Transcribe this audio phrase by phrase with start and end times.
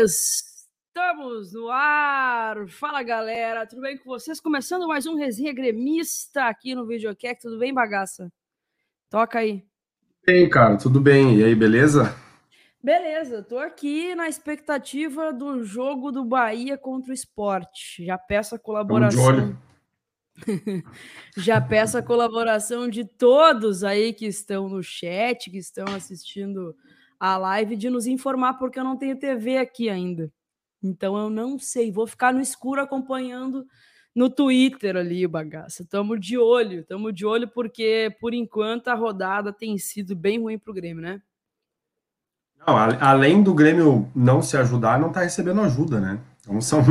[0.00, 2.66] Estamos no ar!
[2.66, 4.40] Fala galera, tudo bem com vocês?
[4.40, 8.32] Começando mais um Resenha Gremista aqui no Videocast, tudo bem, bagaça?
[9.10, 9.62] Toca aí.
[10.26, 11.36] Bem, cara, tudo bem.
[11.36, 12.16] E aí, beleza?
[12.82, 18.06] Beleza, tô aqui na expectativa do jogo do Bahia contra o esporte.
[18.06, 19.54] Já peço a colaboração.
[21.36, 26.74] Já peço a colaboração de todos aí que estão no chat, que estão assistindo
[27.22, 30.28] a live, de nos informar, porque eu não tenho TV aqui ainda.
[30.82, 33.64] Então eu não sei, vou ficar no escuro acompanhando
[34.12, 35.86] no Twitter ali, bagaça.
[35.88, 40.58] Tamo de olho, tamo de olho porque por enquanto a rodada tem sido bem ruim
[40.58, 41.22] pro Grêmio, né?
[42.66, 46.18] Não, além do Grêmio não se ajudar, não está recebendo ajuda, né?
[46.40, 46.82] Então são,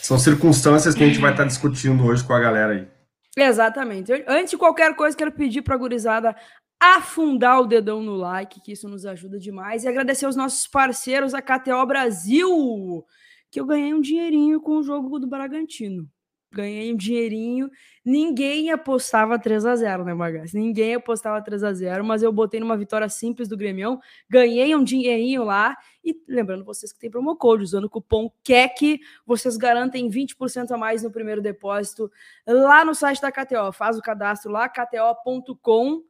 [0.00, 2.88] são circunstâncias que a gente vai estar tá discutindo hoje com a galera aí.
[3.36, 4.12] Exatamente.
[4.28, 6.36] Antes de qualquer coisa, quero pedir para a gurizada
[6.80, 11.34] afundar o dedão no like, que isso nos ajuda demais, e agradecer aos nossos parceiros,
[11.34, 13.04] a KTO Brasil,
[13.50, 16.08] que eu ganhei um dinheirinho com o jogo do Bragantino
[16.56, 17.70] ganhei um dinheirinho.
[18.04, 20.52] Ninguém apostava 3 a 0 né, Magas?
[20.52, 24.82] Ninguém apostava 3 a 0 mas eu botei numa vitória simples do Grêmio, ganhei um
[24.82, 25.76] dinheirinho lá.
[26.02, 30.78] E lembrando vocês que tem promo code, usando o cupom KEC, vocês garantem 20% a
[30.78, 32.10] mais no primeiro depósito
[32.46, 33.72] lá no site da KTO.
[33.72, 36.02] Faz o cadastro lá, kto.com,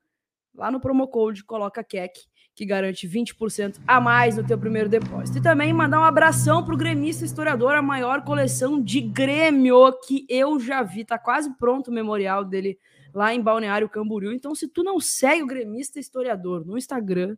[0.56, 2.26] lá no promo code, coloca KEC
[2.56, 5.36] que garante 20% a mais no teu primeiro depósito.
[5.36, 10.58] E também mandar um abração pro gremista historiador, a maior coleção de Grêmio que eu
[10.58, 11.04] já vi.
[11.04, 12.78] Tá quase pronto o memorial dele
[13.12, 14.32] lá em Balneário Camboriú.
[14.32, 17.36] Então, se tu não segue o gremista historiador no Instagram,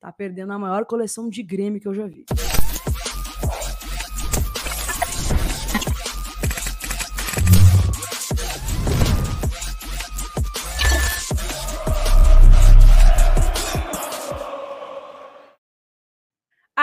[0.00, 2.24] tá perdendo a maior coleção de Grêmio que eu já vi.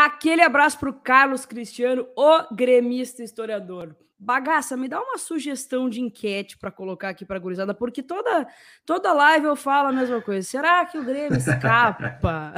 [0.03, 3.95] Aquele abraço para o Carlos Cristiano, o gremista historiador.
[4.19, 8.45] Bagaça, me dá uma sugestão de enquete para colocar aqui para a gurizada, porque toda,
[8.85, 10.45] toda live eu falo a mesma coisa.
[10.45, 12.53] Será que o Grêmio escapa?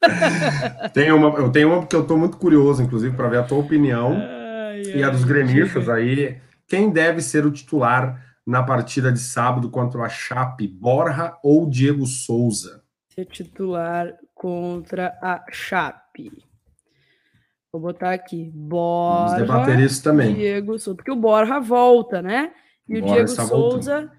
[0.94, 3.58] tem uma, eu tenho uma porque eu estou muito curioso, inclusive, para ver a tua
[3.58, 6.40] opinião ai, e a dos gremistas aí.
[6.68, 12.06] Quem deve ser o titular na partida de sábado contra a Chape, Borja ou Diego
[12.06, 12.84] Souza?
[13.08, 16.46] Ser titular contra a Chape.
[17.72, 18.50] Vou botar aqui.
[18.54, 19.36] Borja.
[19.36, 20.34] Vamos debater isso também.
[20.34, 22.52] Diego Souza, porque o Borja volta, né?
[22.88, 24.10] E o Diego Souza voltando.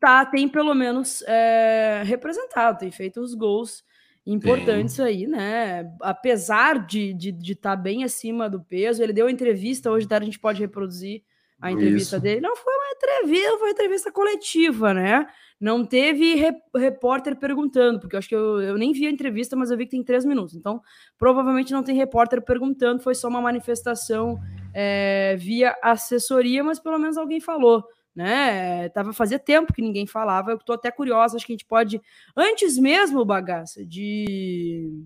[0.00, 3.84] tá, tem pelo menos é, representado, tem feito os gols
[4.26, 5.04] importantes tem.
[5.04, 5.90] aí, né?
[6.00, 10.16] Apesar de estar de, de tá bem acima do peso, ele deu entrevista hoje, tá?
[10.16, 11.22] A gente pode reproduzir
[11.60, 12.22] a entrevista isso.
[12.22, 12.40] dele.
[12.40, 15.26] Não foi uma entrevista, foi uma entrevista coletiva, né?
[15.60, 16.34] Não teve
[16.74, 19.84] repórter perguntando, porque eu acho que eu, eu nem vi a entrevista, mas eu vi
[19.84, 20.54] que tem três minutos.
[20.54, 20.80] Então,
[21.16, 24.38] provavelmente não tem repórter perguntando, foi só uma manifestação
[24.74, 27.84] é, via assessoria, mas pelo menos alguém falou.
[28.14, 28.88] Né?
[28.90, 30.52] Tava fazia tempo que ninguém falava.
[30.52, 32.00] Eu tô até curiosa, acho que a gente pode,
[32.36, 35.04] antes mesmo, bagaça, de,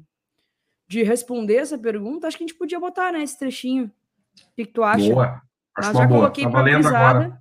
[0.87, 3.85] de responder essa pergunta, acho que a gente podia botar né, esse trechinho.
[3.85, 5.13] O que, que tu acha?
[5.13, 5.43] Boa.
[5.77, 7.41] Acho já coloquei tá para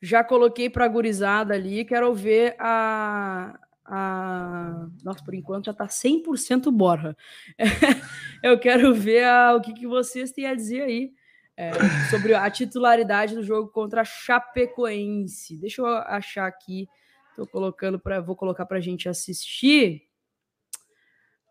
[0.00, 4.86] já coloquei para a gurizada ali, quero ver a, a...
[5.02, 7.16] Nossa, por enquanto já está 100% Borra.
[8.42, 9.54] eu quero ver a...
[9.54, 11.12] o que, que vocês têm a dizer aí
[11.56, 11.70] é,
[12.10, 15.56] sobre a titularidade do jogo contra a Chapecoense.
[15.56, 16.86] Deixa eu achar aqui,
[17.34, 20.02] tô colocando para, vou colocar para a gente assistir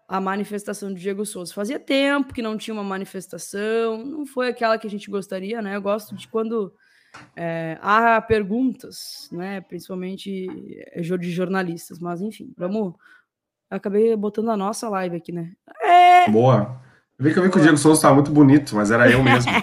[0.07, 1.53] a manifestação de Diego Souza.
[1.53, 5.75] Fazia tempo que não tinha uma manifestação, não foi aquela que a gente gostaria, né?
[5.75, 6.71] Eu gosto de quando
[7.35, 9.61] é, há perguntas, né?
[9.61, 10.47] Principalmente
[10.91, 12.93] é, de jornalistas, mas enfim, vamos.
[13.69, 15.53] Acabei botando a nossa live aqui, né?
[15.81, 16.29] É...
[16.29, 16.81] Boa.
[17.17, 19.23] Eu vi que eu vi que o Diego Souza estava muito bonito, mas era eu
[19.23, 19.51] mesmo.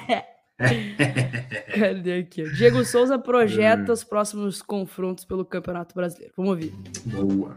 [1.79, 2.43] Cadê aqui?
[2.53, 6.35] Diego Souza projeta os próximos confrontos pelo Campeonato Brasileiro.
[6.37, 6.73] Vamos ouvir.
[7.07, 7.57] Boa.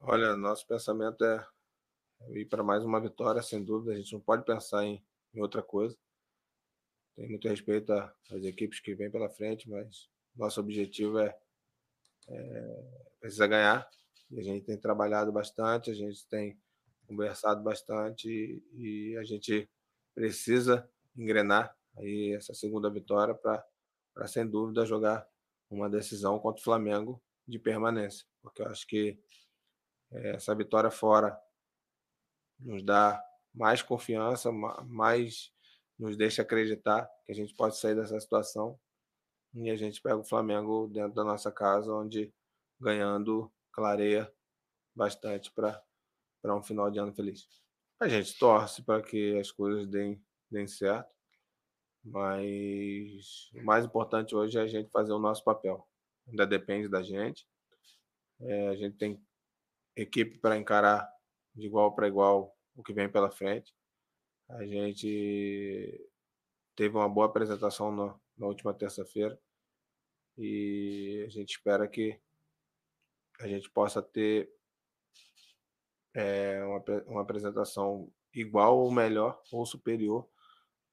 [0.00, 1.44] Olha, nosso pensamento é
[2.30, 3.92] ir para mais uma vitória, sem dúvida.
[3.92, 5.02] A gente não pode pensar em
[5.36, 5.96] em outra coisa.
[7.16, 11.36] Tem muito respeito às equipes que vêm pela frente, mas nosso objetivo é,
[12.28, 12.84] é
[13.18, 13.88] precisa ganhar.
[14.30, 16.58] E a gente tem trabalhado bastante, a gente tem
[17.06, 19.68] conversado bastante e, e a gente
[20.14, 23.64] precisa engrenar aí essa segunda vitória para
[24.26, 25.26] sem dúvida jogar
[25.70, 29.18] uma decisão contra o Flamengo de permanência, porque eu acho que
[30.10, 31.38] é, essa vitória fora
[32.58, 33.22] nos dá
[33.54, 35.52] mais confiança, mais
[35.98, 38.78] nos deixa acreditar que a gente pode sair dessa situação.
[39.54, 42.32] E a gente pega o Flamengo dentro da nossa casa, onde
[42.78, 44.30] ganhando clareia
[44.94, 45.84] bastante para
[46.46, 47.48] um final de ano feliz.
[47.98, 51.10] A gente torce para que as coisas deem, deem certo,
[52.04, 55.88] mas o mais importante hoje é a gente fazer o nosso papel.
[56.28, 57.46] Ainda depende da gente.
[58.40, 59.20] É, a gente tem
[59.96, 61.10] equipe para encarar
[61.54, 63.74] de igual para igual o que vem pela frente.
[64.48, 66.08] A gente
[66.76, 69.38] teve uma boa apresentação na, na última terça-feira
[70.38, 72.20] e a gente espera que
[73.40, 74.50] a gente possa ter
[76.14, 80.28] é, uma, uma apresentação igual ou melhor ou superior,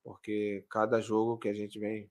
[0.03, 2.09] porque cada jogo que a gente vem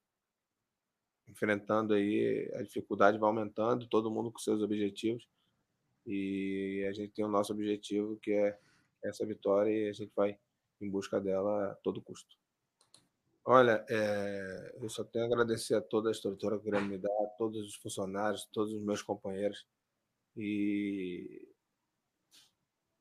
[1.28, 5.26] enfrentando aí, a dificuldade vai aumentando, todo mundo com seus objetivos.
[6.06, 8.58] E a gente tem o nosso objetivo, que é
[9.02, 10.38] essa vitória, e a gente vai
[10.82, 12.36] em busca dela a todo custo.
[13.44, 17.26] Olha, é, eu só tenho a agradecer a toda a estrutura que me dá, a
[17.36, 19.66] todos os funcionários, todos os meus companheiros.
[20.36, 21.48] E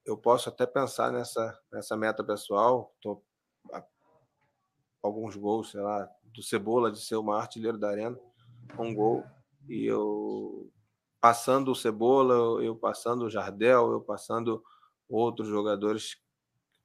[0.06, 2.96] eu posso até pensar nessa, nessa meta pessoal.
[3.72, 3.84] A,
[5.04, 8.20] alguns gols, sei lá, do Cebola de ser o maior artilheiro da arena,
[8.80, 9.24] um gol.
[9.68, 10.72] E eu
[11.20, 14.64] passando o Cebola, eu passando o Jardel, eu passando
[15.08, 16.20] outros jogadores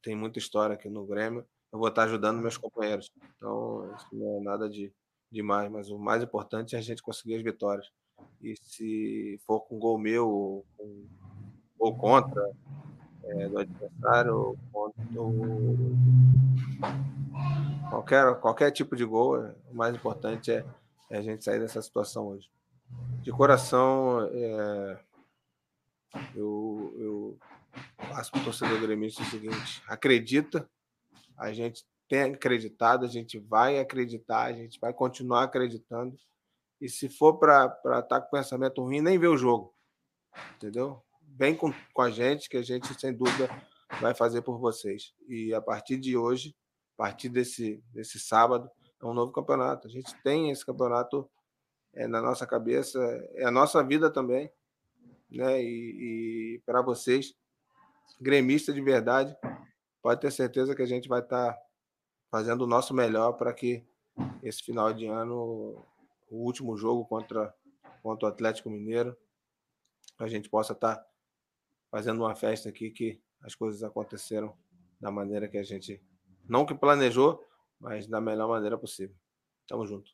[0.02, 3.10] tem muita história aqui no Grêmio, eu vou estar ajudando meus companheiros.
[3.36, 4.92] Então, isso não é nada de
[5.30, 7.90] demais, mas o mais importante é a gente conseguir as vitórias.
[8.40, 11.04] E se for com gol meu ou, com,
[11.78, 12.50] ou contra
[13.24, 15.96] é, do adversário, ou contra o,
[17.90, 19.38] qualquer, qualquer tipo de gol,
[19.70, 20.64] o mais importante é,
[21.10, 22.48] é a gente sair dessa situação hoje
[23.22, 24.98] de coração, é,
[26.34, 27.38] eu, eu
[27.96, 30.68] passo para o torcedor gremista o seguinte: acredita,
[31.36, 36.16] a gente tem acreditado, a gente vai acreditar, a gente vai continuar acreditando.
[36.80, 39.74] E se for para estar tá com pensamento ruim, nem vê o jogo.
[40.56, 41.02] Entendeu?
[41.22, 43.48] Vem com, com a gente, que a gente, sem dúvida,
[44.00, 45.14] vai fazer por vocês.
[45.26, 46.54] E a partir de hoje,
[46.94, 48.70] a partir desse, desse sábado,
[49.00, 49.86] é um novo campeonato.
[49.86, 51.28] A gente tem esse campeonato
[51.96, 53.00] é na nossa cabeça,
[53.34, 54.52] é a nossa vida também,
[55.30, 55.62] né?
[55.62, 57.34] E, e para vocês,
[58.20, 59.36] gremista de verdade,
[60.02, 61.60] pode ter certeza que a gente vai estar tá
[62.30, 63.84] fazendo o nosso melhor para que
[64.42, 65.84] esse final de ano,
[66.28, 67.54] o último jogo contra,
[68.02, 69.16] contra o Atlético Mineiro,
[70.18, 71.06] a gente possa estar tá
[71.90, 74.56] fazendo uma festa aqui que as coisas aconteceram
[75.00, 76.02] da maneira que a gente
[76.48, 77.44] não que planejou,
[77.78, 79.14] mas da melhor maneira possível.
[79.68, 80.10] Tamo junto.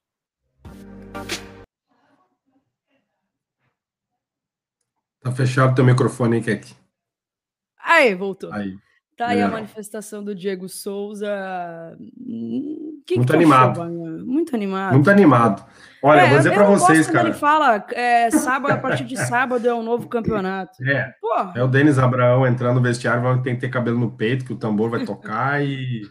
[5.21, 6.75] Tá fechado teu microfone aí, Kek.
[7.93, 8.53] Aí, voltou.
[8.53, 8.75] Aí.
[9.17, 11.29] Tá aí a manifestação do Diego Souza.
[12.19, 13.83] Hum, que Muito que animado.
[13.83, 13.95] Achou,
[14.27, 14.93] Muito animado.
[14.95, 15.65] Muito animado.
[16.03, 17.29] Olha, é, vou dizer para vocês, cara.
[17.29, 20.83] Ele fala, é, sábado, a partir de sábado é um novo campeonato.
[20.83, 21.15] É.
[21.21, 21.53] Porra.
[21.55, 24.53] É o Denis Abraão entrando no vestiário, vai ter que ter cabelo no peito, que
[24.53, 26.03] o tambor vai tocar e.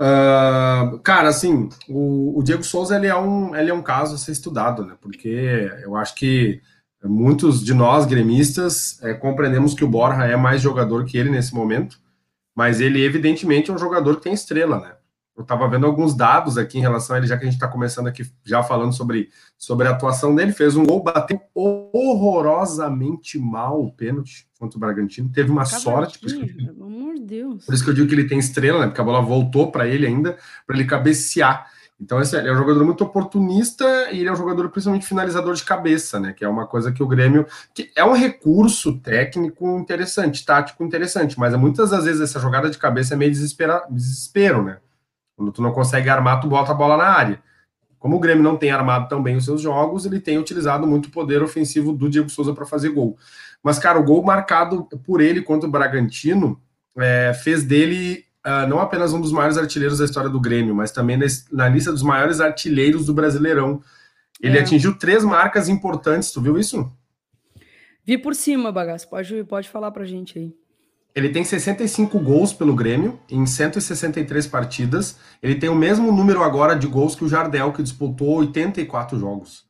[0.00, 4.18] Uh, cara, assim, o, o, Diego Souza ele é, um, ele é um caso a
[4.18, 4.94] ser estudado, né?
[5.00, 6.62] Porque eu acho que
[7.04, 11.54] Muitos de nós, gremistas, é, compreendemos que o Borja é mais jogador que ele nesse
[11.54, 12.00] momento,
[12.54, 14.94] mas ele, evidentemente, é um jogador que tem estrela, né?
[15.38, 17.68] Eu estava vendo alguns dados aqui em relação a ele, já que a gente está
[17.68, 20.50] começando aqui já falando sobre, sobre a atuação dele.
[20.50, 25.30] Fez um gol, bateu horrorosamente mal o pênalti contra o Bragantino.
[25.32, 26.18] Teve uma sorte.
[26.18, 27.64] Por isso, que, pelo amor de Deus.
[27.64, 28.86] Por isso que eu digo que ele tem estrela, né?
[28.88, 30.36] Porque a bola voltou para ele ainda,
[30.66, 31.70] para ele cabecear.
[32.00, 35.54] Então, esse ele é um jogador muito oportunista e ele é um jogador principalmente finalizador
[35.54, 36.32] de cabeça, né?
[36.32, 37.44] Que é uma coisa que o Grêmio.
[37.74, 42.78] que é um recurso técnico interessante, tático interessante, mas muitas das vezes essa jogada de
[42.78, 44.78] cabeça é meio desespera, desespero, né?
[45.36, 47.42] Quando tu não consegue armar, tu bota a bola na área.
[47.98, 51.06] Como o Grêmio não tem armado tão bem os seus jogos, ele tem utilizado muito
[51.06, 53.18] o poder ofensivo do Diego Souza para fazer gol.
[53.62, 56.60] Mas, cara, o gol marcado por ele contra o Bragantino
[56.96, 60.90] é, fez dele uh, não apenas um dos maiores artilheiros da história do Grêmio, mas
[60.90, 63.82] também nesse, na lista dos maiores artilheiros do Brasileirão.
[64.40, 64.60] Ele é.
[64.60, 66.90] atingiu três marcas importantes, tu viu isso?
[68.04, 69.08] Vi por cima, bagaço.
[69.10, 70.54] Pode, pode falar pra gente aí.
[71.14, 75.18] Ele tem 65 gols pelo Grêmio em 163 partidas.
[75.42, 79.66] Ele tem o mesmo número agora de gols que o Jardel, que disputou 84 jogos.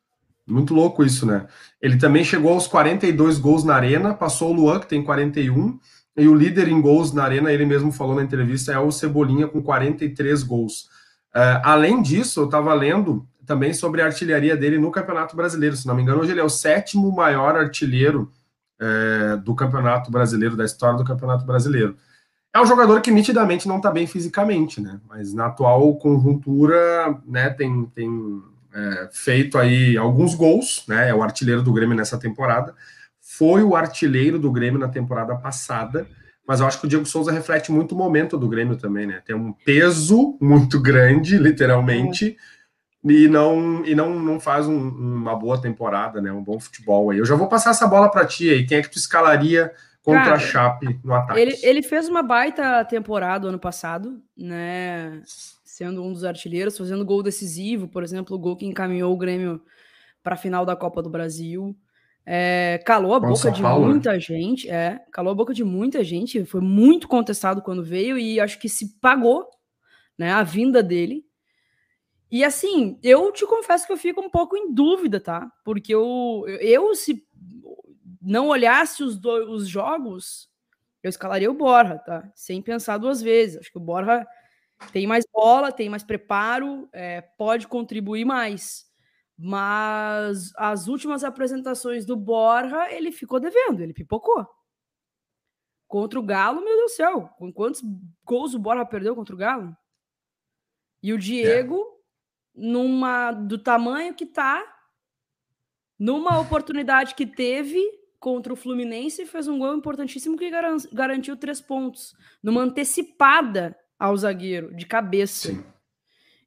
[0.47, 1.47] Muito louco isso, né?
[1.81, 5.79] Ele também chegou aos 42 gols na Arena, passou o Luan, que tem 41,
[6.19, 9.47] e o líder em gols na Arena, ele mesmo falou na entrevista, é o Cebolinha
[9.47, 10.89] com 43 gols.
[11.33, 15.75] Uh, além disso, eu estava lendo também sobre a artilharia dele no Campeonato Brasileiro.
[15.75, 18.31] Se não me engano, hoje ele é o sétimo maior artilheiro
[18.79, 21.95] uh, do Campeonato Brasileiro, da história do Campeonato Brasileiro.
[22.53, 24.99] É um jogador que nitidamente não está bem fisicamente, né?
[25.07, 28.41] Mas na atual conjuntura, né, tem, tem
[28.73, 31.09] é, feito aí alguns gols, né?
[31.09, 32.73] É o artilheiro do Grêmio nessa temporada
[33.39, 36.05] foi o artilheiro do Grêmio na temporada passada,
[36.45, 39.21] mas eu acho que o Diego Souza reflete muito o momento do Grêmio também, né?
[39.25, 42.35] Tem um peso muito grande, literalmente,
[43.07, 43.09] é.
[43.09, 46.33] e não e não, não faz um, uma boa temporada, né?
[46.33, 47.19] Um bom futebol aí.
[47.19, 48.65] Eu já vou passar essa bola para ti aí.
[48.65, 49.71] Quem é que tu escalaria
[50.03, 51.39] contra Cara, a Chape no ataque?
[51.39, 55.21] Ele, ele fez uma baita temporada ano passado, né?
[55.63, 59.61] Sendo um dos artilheiros, fazendo gol decisivo, por exemplo, o gol que encaminhou o Grêmio
[60.21, 61.73] para a final da Copa do Brasil.
[62.25, 63.91] É, calou a boca de Paulo, né?
[63.93, 68.39] muita gente, é, calou a boca de muita gente, foi muito contestado quando veio e
[68.39, 69.49] acho que se pagou,
[70.17, 71.25] né, a vinda dele.
[72.31, 75.51] E assim, eu te confesso que eu fico um pouco em dúvida, tá?
[75.65, 77.25] Porque eu, eu se
[78.21, 80.47] não olhasse os, do, os jogos,
[81.01, 82.29] eu escalaria o Borja, tá?
[82.35, 83.57] Sem pensar duas vezes.
[83.57, 84.27] Acho que o Borja
[84.91, 88.85] tem mais bola, tem mais preparo, é, pode contribuir mais.
[89.41, 94.45] Mas as últimas apresentações do Borja, ele ficou devendo, ele pipocou.
[95.87, 97.81] Contra o Galo, meu Deus do céu, com quantos
[98.25, 99.73] gols o Borja perdeu contra o Galo?
[101.01, 102.59] E o Diego, é.
[102.61, 104.61] numa do tamanho que tá,
[105.97, 107.81] numa oportunidade que teve
[108.19, 110.51] contra o Fluminense, fez um gol importantíssimo que
[110.91, 115.53] garantiu três pontos, numa antecipada ao zagueiro, de cabeça.
[115.53, 115.63] Sim.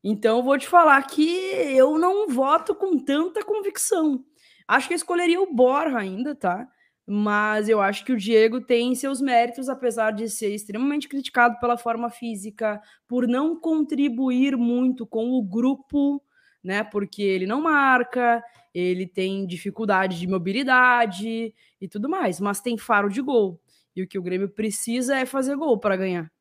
[0.04, 4.24] Então, vou te falar que eu não voto com tanta convicção.
[4.66, 6.68] Acho que eu escolheria o Borja ainda, tá?
[7.06, 11.76] Mas eu acho que o Diego tem seus méritos, apesar de ser extremamente criticado pela
[11.76, 16.22] forma física, por não contribuir muito com o grupo,
[16.62, 16.82] né?
[16.84, 18.42] Porque ele não marca,
[18.74, 23.60] ele tem dificuldade de mobilidade e tudo mais, mas tem faro de gol.
[23.94, 26.32] E o que o Grêmio precisa é fazer gol para ganhar,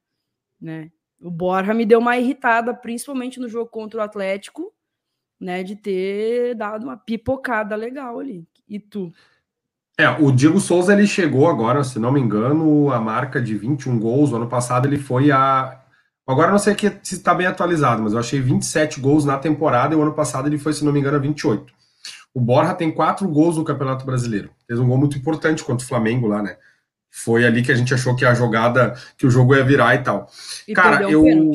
[0.59, 0.91] né?
[1.21, 4.73] O Borja me deu uma irritada, principalmente no jogo contra o Atlético,
[5.39, 5.63] né?
[5.63, 8.47] De ter dado uma pipocada legal ali.
[8.67, 9.11] E tu?
[9.97, 13.99] É, o Diego Souza ele chegou agora, se não me engano, a marca de 21
[13.99, 14.31] gols.
[14.31, 15.79] O ano passado ele foi a.
[16.25, 19.97] Agora não sei se está bem atualizado, mas eu achei 27 gols na temporada e
[19.97, 21.73] o ano passado ele foi, se não me engano, a 28.
[22.33, 24.49] O Borja tem quatro gols no Campeonato Brasileiro.
[24.65, 26.57] Fez um gol muito importante contra o Flamengo lá, né?
[27.11, 29.99] Foi ali que a gente achou que a jogada, que o jogo ia virar e
[29.99, 30.27] tal.
[30.67, 31.23] E Cara, eu.
[31.23, 31.51] Um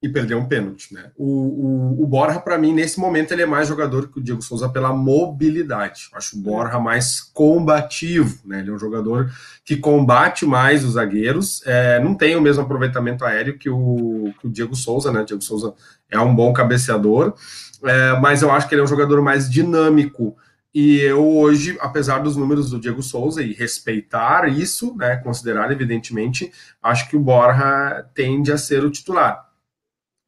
[0.00, 1.10] e perdeu um pênalti, né?
[1.16, 4.40] O, o, o Borja, para mim, nesse momento, ele é mais jogador que o Diego
[4.40, 6.08] Souza pela mobilidade.
[6.12, 8.60] Eu acho o Borja mais combativo, né?
[8.60, 9.28] Ele é um jogador
[9.64, 14.46] que combate mais os zagueiros, é, não tem o mesmo aproveitamento aéreo que o, que
[14.46, 15.22] o Diego Souza, né?
[15.22, 15.74] O Diego Souza
[16.08, 17.34] é um bom cabeceador,
[17.82, 20.36] é, mas eu acho que ele é um jogador mais dinâmico.
[20.74, 26.52] E eu hoje, apesar dos números do Diego Souza e respeitar isso, né, considerar evidentemente,
[26.82, 29.48] acho que o Borja tende a ser o titular.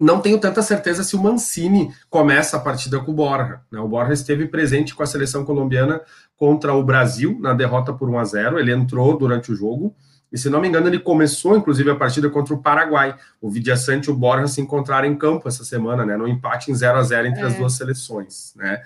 [0.00, 3.60] Não tenho tanta certeza se o Mancini começa a partida com o Borja.
[3.70, 3.78] Né?
[3.78, 6.00] O Borja esteve presente com a seleção colombiana
[6.38, 8.58] contra o Brasil na derrota por 1 a 0.
[8.58, 9.94] Ele entrou durante o jogo.
[10.32, 13.14] E se não me engano, ele começou, inclusive, a partida contra o Paraguai.
[13.42, 16.16] O Vidia Sante e o Borja se encontraram em campo essa semana, né?
[16.16, 17.46] No empate em 0 a 0 entre é.
[17.46, 18.82] as duas seleções, né?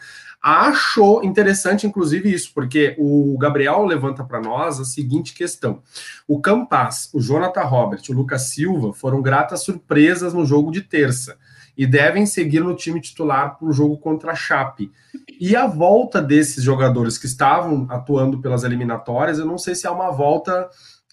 [0.47, 5.81] Achou interessante, inclusive, isso, porque o Gabriel levanta para nós a seguinte questão:
[6.29, 11.39] o Campas, o Jonathan Robert, o Lucas Silva foram gratas surpresas no jogo de terça
[11.75, 14.93] e devem seguir no time titular para o jogo contra a Chape.
[15.41, 19.91] E a volta desses jogadores que estavam atuando pelas eliminatórias, eu não sei se é
[19.91, 20.69] uma volta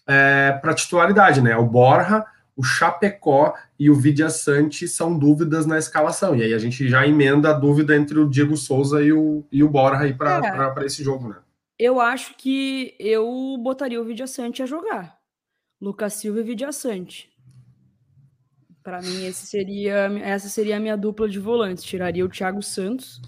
[0.06, 1.56] é, para titularidade, né?
[1.56, 6.36] O Borja o Chapecó e o Vidia Sante são dúvidas na escalação.
[6.36, 9.64] E aí a gente já emenda a dúvida entre o Diego Souza e o, e
[9.64, 10.86] o Borja aí para é.
[10.86, 11.38] esse jogo, né?
[11.80, 15.18] Eu acho que eu botaria o Vidia Sante a jogar.
[15.82, 17.32] Lucas Silva e Vidia Sante.
[18.84, 21.84] Para mim, esse seria, essa seria a minha dupla de volantes.
[21.84, 23.20] Tiraria o Thiago Santos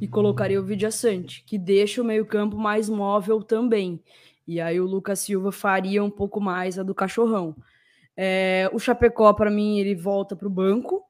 [0.00, 4.02] e colocaria o Vidia Sante, que deixa o meio-campo mais móvel também.
[4.46, 7.56] E aí o Lucas Silva faria um pouco mais a do cachorrão.
[8.16, 11.04] É, o Chapecó, para mim, ele volta para o banco.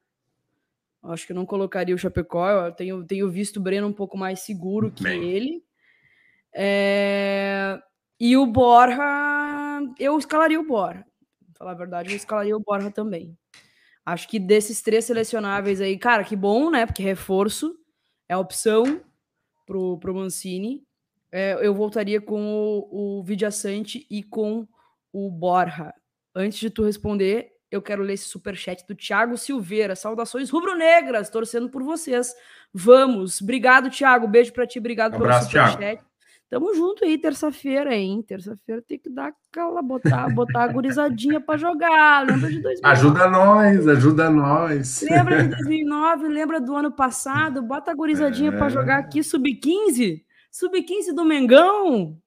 [1.02, 2.49] Acho que eu não colocaria o Chapecó.
[2.49, 5.25] Eu tenho, tenho visto o Breno um pouco mais seguro que Bem.
[5.25, 5.64] ele.
[6.54, 7.80] É,
[8.21, 9.02] e o Borja,
[9.99, 11.04] eu escalaria o Borja.
[11.44, 13.37] Pra falar a verdade, eu escalaria o Borja também.
[14.04, 16.87] Acho que desses três selecionáveis aí, cara, que bom, né?
[16.87, 17.76] Porque reforço
[18.28, 19.00] é opção
[19.66, 20.85] pro, pro Mancini.
[21.30, 24.68] É, eu voltaria com o, o Vidiaçante e com
[25.12, 25.94] o Borja.
[26.34, 29.96] Antes de tu responder, eu quero ler esse superchat do Thiago Silveira.
[29.96, 32.34] Saudações rubro-negras, torcendo por vocês.
[32.72, 33.40] Vamos.
[33.40, 34.28] Obrigado, Thiago.
[34.28, 35.78] Beijo para ti, obrigado um pelo abraço, superchat.
[35.78, 36.12] Thiago.
[36.52, 38.22] Tamo junto aí, terça-feira, hein?
[38.28, 42.26] Terça-feira tem que dar aquela, botar, botar a gurizadinha para jogar.
[42.26, 42.80] Lembra de 2009?
[42.82, 45.00] Ajuda nós, ajuda nós.
[45.00, 47.62] Lembra de 2009, lembra do ano passado?
[47.62, 48.52] Bota a gurizadinha é.
[48.58, 50.22] para jogar aqui, sub-15.
[50.50, 52.18] Sub-15 do Mengão.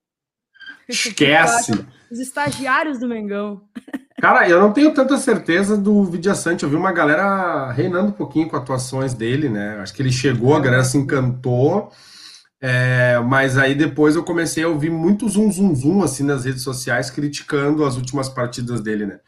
[0.88, 1.86] Esquece.
[2.12, 3.62] Os estagiários do Mengão.
[4.20, 6.64] Cara, eu não tenho tanta certeza do Vidiaçante.
[6.64, 9.80] Eu vi uma galera reinando um pouquinho com atuações dele, né?
[9.80, 11.92] Acho que ele chegou, a galera se encantou.
[12.62, 16.64] É, mas aí depois eu comecei a ouvir muito zum zum zum assim nas redes
[16.64, 19.20] sociais criticando as últimas partidas dele, né?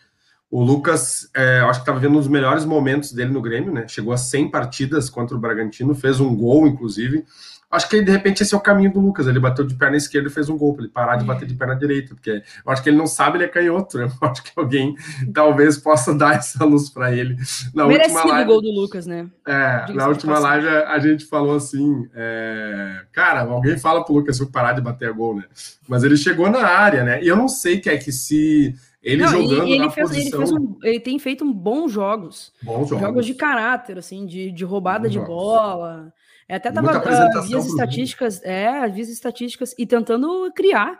[0.50, 3.86] O Lucas, é, acho que estava vendo um dos melhores momentos dele no Grêmio, né?
[3.88, 7.26] Chegou a 100 partidas contra o Bragantino, fez um gol, inclusive.
[7.70, 9.28] Acho que de repente esse é o caminho do Lucas.
[9.28, 11.54] Ele bateu de perna esquerda e fez um gol para ele parar de bater de
[11.54, 13.98] perna direita, porque eu acho que ele não sabe, ele é canhoto.
[13.98, 14.08] Né?
[14.22, 14.96] Eu acho que alguém
[15.34, 17.36] talvez possa dar essa luz para ele.
[17.74, 19.28] Na Merecido última live, o gol do Lucas, né?
[19.46, 24.74] É, na última live a gente falou assim: é, cara, alguém fala pro Lucas parar
[24.74, 25.44] de bater gol, né?
[25.88, 27.22] Mas ele chegou na área, né?
[27.22, 30.42] E eu não sei que é que se ele não, jogando ele, ele fez, posição...
[30.42, 32.52] ele, um, ele, tem feito bons jogos.
[32.62, 33.06] Bons jogos.
[33.06, 35.30] Jogos de caráter, assim, de, de roubada bons de jogos.
[35.30, 36.14] bola.
[36.50, 40.98] É, até tava uh, vias estatísticas, é, vias estatísticas e tentando criar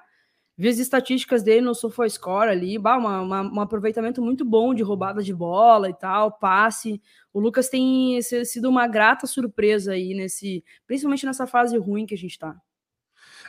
[0.58, 5.22] vias estatísticas dele no SofaScore ali, bah, uma, uma, um aproveitamento muito bom de roubada
[5.22, 7.00] de bola e tal, passe.
[7.32, 12.18] O Lucas tem sido uma grata surpresa aí nesse, principalmente nessa fase ruim que a
[12.18, 12.56] gente tá.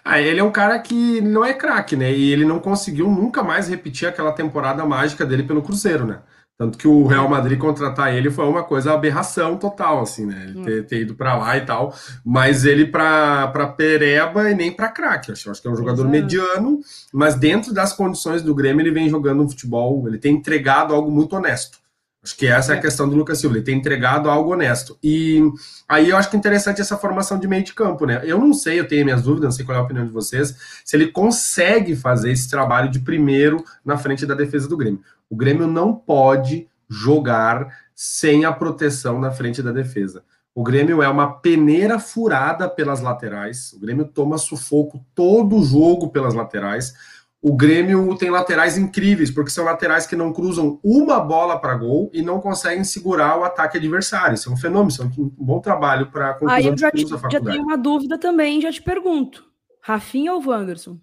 [0.05, 2.13] Ah, ele é um cara que não é craque, né?
[2.13, 6.23] E ele não conseguiu nunca mais repetir aquela temporada mágica dele pelo Cruzeiro, né?
[6.59, 10.47] Tanto que o Real Madrid contratar ele foi uma coisa aberração total, assim, né?
[10.49, 11.95] Ele ter, ter ido para lá e tal.
[12.25, 13.47] Mas ele para
[13.77, 15.31] pereba e nem para craque.
[15.31, 16.11] Acho, acho que é um jogador Exato.
[16.11, 16.81] mediano,
[17.13, 21.13] mas dentro das condições do Grêmio ele vem jogando um futebol, ele tem entregado algo
[21.13, 21.79] muito honesto.
[22.21, 22.83] Acho que essa é a é.
[22.83, 24.99] questão do Lucas Silva, ele tem entregado algo honesto.
[25.01, 25.41] E
[25.89, 28.21] aí eu acho que é interessante essa formação de meio de campo, né?
[28.25, 30.57] Eu não sei, eu tenho minhas dúvidas, não sei qual é a opinião de vocês,
[30.85, 35.01] se ele consegue fazer esse trabalho de primeiro na frente da defesa do Grêmio.
[35.31, 40.25] O Grêmio não pode jogar sem a proteção na frente da defesa.
[40.55, 43.73] O Grêmio é uma peneira furada pelas laterais.
[43.75, 46.95] O Grêmio toma sufoco todo o jogo pelas laterais.
[47.41, 52.11] O Grêmio tem laterais incríveis, porque são laterais que não cruzam uma bola para gol
[52.13, 54.35] e não conseguem segurar o ataque adversário.
[54.35, 57.07] Isso é um fenômeno, isso é um bom trabalho para conclusão Aí eu já, te,
[57.07, 59.45] já tenho uma dúvida também, já te pergunto.
[59.81, 60.99] Rafinha ou Wanderson?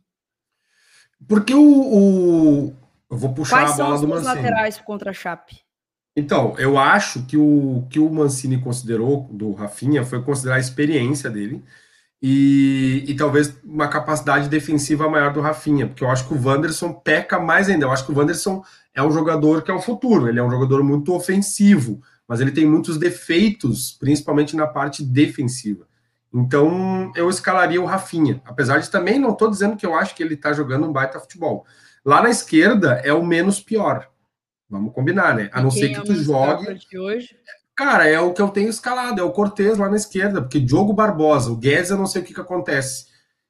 [1.25, 2.73] Porque o, o,
[3.09, 4.35] eu vou puxar Quais a bola do Mancini.
[4.35, 5.59] Laterais contra a Chape?
[6.15, 11.29] Então, eu acho que o que o Mancini considerou do Rafinha foi considerar a experiência
[11.29, 11.63] dele
[12.21, 16.93] e, e talvez uma capacidade defensiva maior do Rafinha, porque eu acho que o Wanderson
[16.93, 17.85] peca mais ainda.
[17.85, 18.63] Eu acho que o Wanderson
[18.93, 22.51] é um jogador que é o futuro, ele é um jogador muito ofensivo, mas ele
[22.51, 25.85] tem muitos defeitos, principalmente na parte defensiva.
[26.33, 30.23] Então, eu escalaria o Rafinha, apesar de também não estou dizendo que eu acho que
[30.23, 31.65] ele está jogando um baita futebol.
[32.05, 34.07] Lá na esquerda é o menos pior.
[34.69, 35.49] Vamos combinar, né?
[35.51, 36.79] A não ser que é tu jogue.
[37.75, 40.93] Cara, é o que eu tenho escalado, é o Cortez lá na esquerda, porque Diogo
[40.93, 43.07] Barbosa, o Guedes, eu não sei o que, que acontece.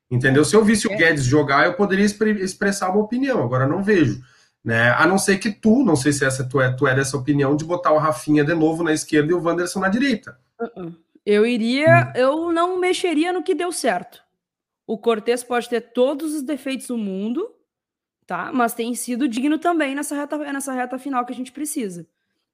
[0.09, 0.43] Entendeu?
[0.43, 0.93] Se eu visse é.
[0.93, 4.21] o Guedes jogar, eu poderia expressar uma opinião, agora não vejo.
[4.63, 4.89] Né?
[4.91, 7.55] A não ser que tu, não sei se essa tu é, tu é dessa opinião,
[7.55, 10.39] de botar o Rafinha de novo na esquerda e o Wanderson na direita.
[10.59, 10.95] Uh -uh.
[11.25, 12.19] Eu iria, hum.
[12.19, 14.23] eu não mexeria no que deu certo.
[14.87, 17.54] O Cortez pode ter todos os defeitos do mundo,
[18.25, 18.51] tá?
[18.53, 22.07] Mas tem sido digno também nessa reta, nessa reta final que a gente precisa.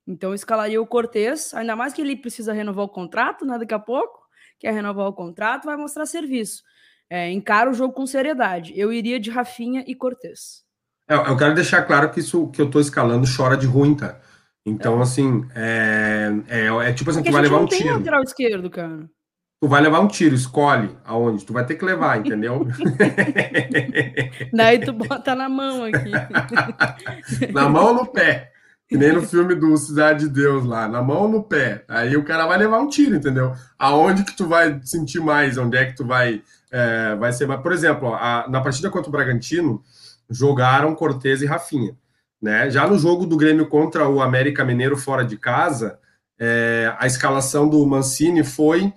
[0.08, 3.58] Então, eu escalaria o Cortez, ainda mais que ele precisa renovar o contrato, né?
[3.58, 4.20] Daqui a pouco,
[4.60, 6.64] quer renovar o contrato, vai mostrar serviço.
[7.10, 8.74] É, encara o jogo com seriedade.
[8.76, 10.64] Eu iria de Rafinha e Cortez.
[11.08, 14.20] É, eu quero deixar claro que isso que eu tô escalando chora de ruim, tá?
[14.66, 15.02] Então, é.
[15.04, 17.98] assim, é, é, é, tipo assim, Porque tu vai levar um tiro.
[17.98, 19.10] lateral esquerdo, cara.
[19.62, 21.46] Tu vai levar um tiro, escolhe aonde.
[21.46, 22.68] Tu vai ter que levar, entendeu?
[24.52, 26.10] Daí tu bota na mão aqui.
[27.54, 28.52] na mão ou no pé?
[28.88, 31.86] Que nem no filme do Cidade de Deus lá, na mão ou no pé.
[31.88, 33.54] Aí o cara vai levar um tiro, entendeu?
[33.78, 37.62] Aonde que tu vai sentir mais, onde é que tu vai, é, vai ser mais.
[37.62, 39.84] Por exemplo, a, na partida contra o Bragantino,
[40.28, 41.96] jogaram Cortez e Rafinha.
[42.42, 42.72] Né?
[42.72, 46.00] Já no jogo do Grêmio contra o América Mineiro fora de casa,
[46.40, 48.92] é, a escalação do Mancini foi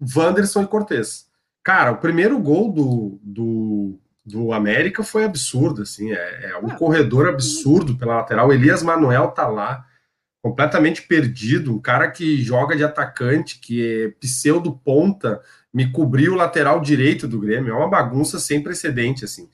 [0.00, 1.26] Wanderson e Cortez.
[1.62, 6.76] Cara, o primeiro gol do, do, do América foi absurdo, assim, é, é um ah,
[6.76, 8.52] corredor absurdo pela lateral.
[8.52, 9.84] Elias Manuel tá lá,
[10.42, 16.36] completamente perdido, um cara que joga de atacante, que é pseudo ponta, me cobriu o
[16.36, 17.72] lateral direito do Grêmio.
[17.72, 19.48] É uma bagunça sem precedente, assim.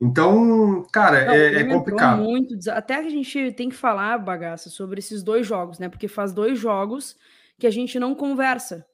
[0.00, 2.22] Então, cara, Não, é, é, complicado.
[2.22, 5.88] Muito, até que a gente tem que falar, bagaça, sobre esses dois jogos, né?
[5.88, 7.16] Porque faz dois jogos
[7.56, 8.84] que a gente não conversa.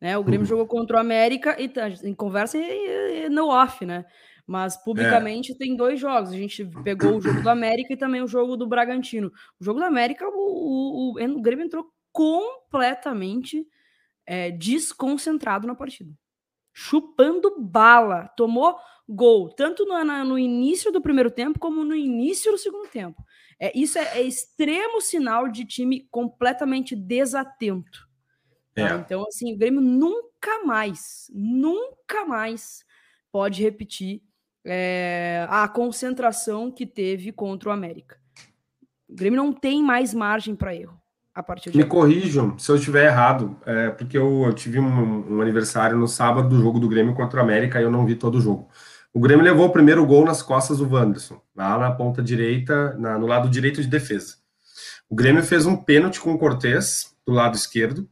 [0.00, 0.16] Né?
[0.16, 0.48] O Grêmio uhum.
[0.48, 4.04] jogou contra o América e tá, em conversa e, e no off, né?
[4.46, 5.54] Mas publicamente é.
[5.54, 6.30] tem dois jogos.
[6.30, 9.30] A gente pegou o jogo do América e também o jogo do Bragantino.
[9.60, 13.66] O jogo do América, o, o, o, o Grêmio entrou completamente
[14.26, 16.12] é, desconcentrado na partida.
[16.72, 18.28] Chupando bala.
[18.36, 18.76] Tomou
[19.08, 23.22] gol, tanto no, no início do primeiro tempo como no início do segundo tempo.
[23.58, 28.09] É, isso é, é extremo sinal de time completamente desatento.
[28.74, 28.82] Tá?
[28.82, 28.94] É.
[28.94, 32.84] Então, assim, o Grêmio nunca mais, nunca mais
[33.32, 34.22] pode repetir
[34.64, 38.18] é, a concentração que teve contra o América.
[39.08, 40.98] O Grêmio não tem mais margem para erro.
[41.32, 42.00] A partir de Me agora.
[42.00, 46.48] corrijam se eu estiver errado, é, porque eu, eu tive um, um, aniversário no sábado
[46.48, 48.68] do jogo do Grêmio contra o América e eu não vi todo o jogo.
[49.14, 53.16] O Grêmio levou o primeiro gol nas costas do Wanderson, lá na ponta direita, na,
[53.16, 54.34] no lado direito de defesa.
[55.08, 58.08] O Grêmio fez um pênalti com o Cortez, do lado esquerdo,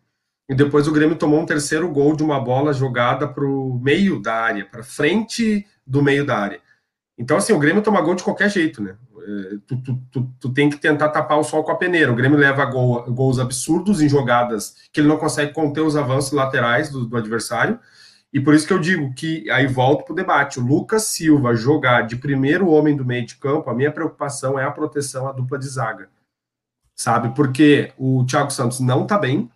[0.49, 4.21] e depois o Grêmio tomou um terceiro gol de uma bola jogada para o meio
[4.21, 6.61] da área, para frente do meio da área.
[7.19, 8.97] Então, assim, o Grêmio toma gol de qualquer jeito, né?
[9.21, 12.11] É, tu, tu, tu, tu, tem que tentar tapar o sol com a peneira.
[12.11, 16.33] O Grêmio leva gol, gols absurdos em jogadas que ele não consegue conter os avanços
[16.33, 17.79] laterais do, do adversário.
[18.33, 20.61] E por isso que eu digo que aí volto para o debate.
[20.61, 24.65] O Lucas Silva jogar de primeiro homem do meio de campo, a minha preocupação é
[24.65, 26.09] a proteção à dupla de zaga.
[26.95, 27.35] Sabe?
[27.35, 29.51] Porque o Thiago Santos não está bem,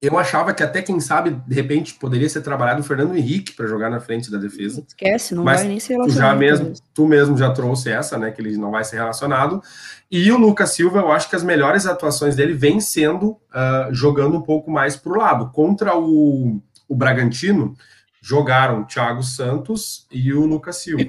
[0.00, 3.66] eu achava que até, quem sabe, de repente, poderia ser trabalhado o Fernando Henrique para
[3.66, 4.84] jogar na frente da defesa.
[4.86, 6.18] Esquece, não vai nem ser relacionado.
[6.18, 8.30] Tu, já mesmo, tu mesmo já trouxe essa, né?
[8.30, 9.62] Que ele não vai ser relacionado.
[10.10, 14.36] E o Lucas Silva, eu acho que as melhores atuações dele vêm sendo uh, jogando
[14.36, 15.50] um pouco mais para o lado.
[15.50, 17.74] Contra o, o Bragantino,
[18.20, 21.04] jogaram o Thiago Santos e o Lucas Silva.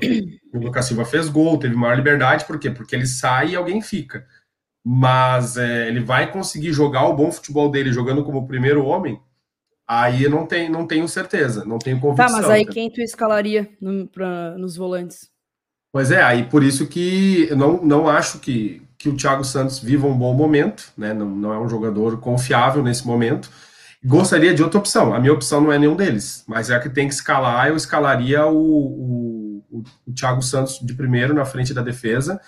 [0.53, 2.71] o Lucas Silva fez gol, teve maior liberdade, por quê?
[2.71, 4.25] Porque ele sai e alguém fica
[4.89, 9.19] mas é, ele vai conseguir jogar o bom futebol dele jogando como primeiro homem,
[9.85, 12.27] aí eu não, tem, não tenho certeza, não tenho convicção.
[12.27, 15.29] Tá, mas aí quem tu escalaria no, pra, nos volantes?
[15.91, 19.77] Pois é, aí por isso que eu não, não acho que, que o Thiago Santos
[19.77, 21.13] viva um bom momento, né?
[21.13, 23.51] Não, não é um jogador confiável nesse momento.
[24.05, 25.13] Gostaria de outra opção.
[25.13, 27.67] A minha opção não é nenhum deles, mas é que tem que escalar.
[27.67, 32.39] Eu escalaria o, o, o Thiago Santos de primeiro na frente da defesa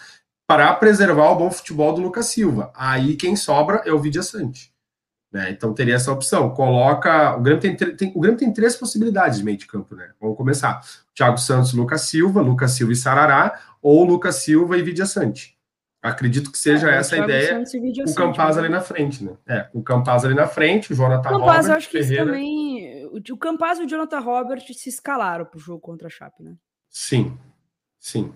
[0.50, 2.72] para preservar o bom futebol do Lucas Silva.
[2.76, 4.74] Aí quem sobra é o Vidia Sante.
[5.32, 5.52] Né?
[5.52, 6.50] Então teria essa opção.
[6.50, 7.38] Coloca.
[7.38, 10.10] O Grêmio tem, tem, o Grêmio tem três possibilidades de meio de campo, né?
[10.20, 10.82] Vamos começar.
[11.14, 15.56] Thiago Santos, Lucas Silva, Lucas Silva e Sarará, ou Lucas Silva e Vidia Sante.
[16.02, 17.64] Acredito que seja é, essa a ideia.
[18.08, 18.64] O Campaz né?
[18.64, 19.34] ali na frente, né?
[19.48, 22.26] É, o Campaz ali na frente, o Jonathan o Campaz, eu acho que Ferreira.
[22.26, 23.06] também.
[23.30, 26.56] O Campaz e o Jonathan Robert se escalaram para o jogo contra a Chape, né?
[26.90, 27.38] Sim,
[28.00, 28.34] sim.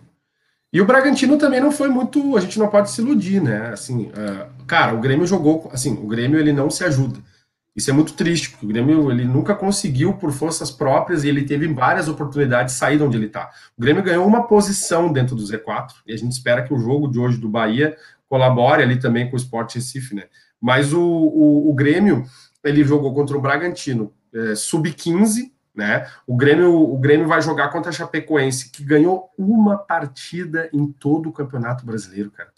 [0.73, 2.35] E o Bragantino também não foi muito.
[2.35, 3.69] A gente não pode se iludir, né?
[3.69, 5.69] Assim, uh, cara, o Grêmio jogou.
[5.71, 7.19] Assim, o Grêmio ele não se ajuda.
[7.75, 11.43] Isso é muito triste, porque o Grêmio ele nunca conseguiu por forças próprias e ele
[11.43, 13.51] teve várias oportunidades de sair de onde ele está.
[13.77, 17.07] O Grêmio ganhou uma posição dentro do Z4 e a gente espera que o jogo
[17.07, 17.95] de hoje do Bahia
[18.27, 20.23] colabore ali também com o Sport Recife, né?
[20.59, 22.25] Mas o, o, o Grêmio
[22.63, 26.07] ele jogou contra o Bragantino é, sub-15 né?
[26.27, 31.29] O Grêmio, o Grêmio vai jogar contra a Chapecoense, que ganhou uma partida em todo
[31.29, 32.49] o Campeonato Brasileiro, cara.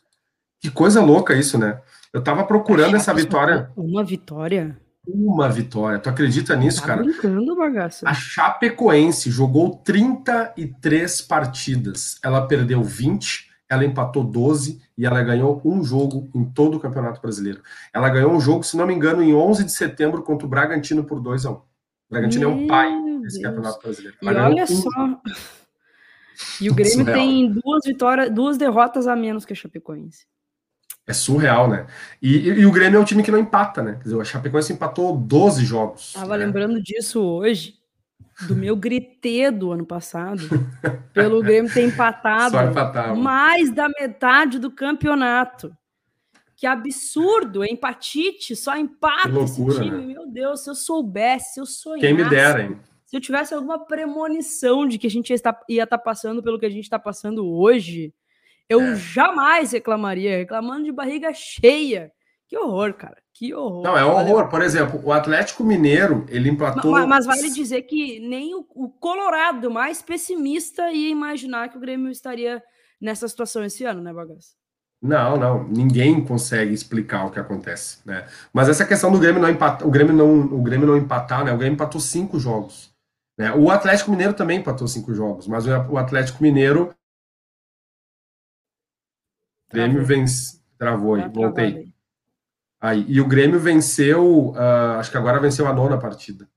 [0.60, 1.80] Que coisa louca isso, né?
[2.12, 3.70] Eu tava procurando essa vitória.
[3.76, 4.78] Uma vitória?
[5.08, 6.00] Uma vitória.
[6.00, 7.04] Tu acredita nisso, tá cara?
[7.04, 8.08] brincando, bagaça.
[8.10, 12.18] A Chapecoense jogou 33 partidas.
[12.24, 17.22] Ela perdeu 20, ela empatou 12 e ela ganhou um jogo em todo o Campeonato
[17.22, 17.62] Brasileiro.
[17.94, 21.04] Ela ganhou um jogo, se não me engano, em 11 de setembro contra o Bragantino
[21.04, 21.54] por 2 a 1.
[21.54, 21.64] O
[22.10, 23.44] Bragantino Meu é um pai Deus.
[23.44, 24.18] campeonato brasileiro.
[24.22, 25.22] E olha só.
[26.62, 27.18] E o Grêmio surreal.
[27.18, 30.26] tem duas vitórias, duas derrotas a menos que a Chapecoense.
[31.08, 31.86] É surreal, né?
[32.22, 33.94] E, e, e, o Grêmio é um time que não empata, né?
[33.94, 36.14] Quer dizer, a Chapecoense empatou 12 jogos.
[36.14, 36.46] Tava né?
[36.46, 37.76] lembrando disso hoje,
[38.48, 40.42] do meu gritê do ano passado,
[41.14, 42.58] pelo Grêmio ter empatado
[43.16, 45.76] mais da metade do campeonato.
[46.58, 49.92] Que absurdo, empatite, só loucura, esse time.
[49.92, 50.14] Né?
[50.14, 52.08] Meu Deus, se eu soubesse, se eu sonhasse.
[52.08, 52.80] Quem me dera, hein?
[53.16, 56.60] Se eu tivesse alguma premonição de que a gente ia estar, ia estar passando pelo
[56.60, 58.14] que a gente está passando hoje,
[58.68, 58.96] eu é.
[58.98, 62.12] jamais reclamaria, reclamando de barriga cheia.
[62.46, 63.16] Que horror, cara.
[63.34, 63.84] Que horror.
[63.84, 64.50] Não, é um horror.
[64.50, 66.92] Por exemplo, o Atlético Mineiro, ele empatou.
[66.92, 71.80] Mas, mas vale dizer que nem o, o Colorado, mais pessimista, ia imaginar que o
[71.82, 72.62] Grêmio estaria
[73.00, 74.58] nessa situação esse ano, né, Bagaço?
[75.02, 78.28] Não, não, ninguém consegue explicar o que acontece, né?
[78.52, 81.54] Mas essa questão do Grêmio não empatar, o Grêmio não, o Grêmio não empatar, né?
[81.54, 82.94] O Grêmio empatou cinco jogos,
[83.38, 83.54] né?
[83.54, 86.96] O Atlético Mineiro também empatou cinco jogos, mas o Atlético Mineiro,
[89.70, 91.94] o Grêmio vence, travou aí, tá voltei.
[92.80, 96.48] Aí e o Grêmio venceu, uh, acho que agora venceu a nona partida.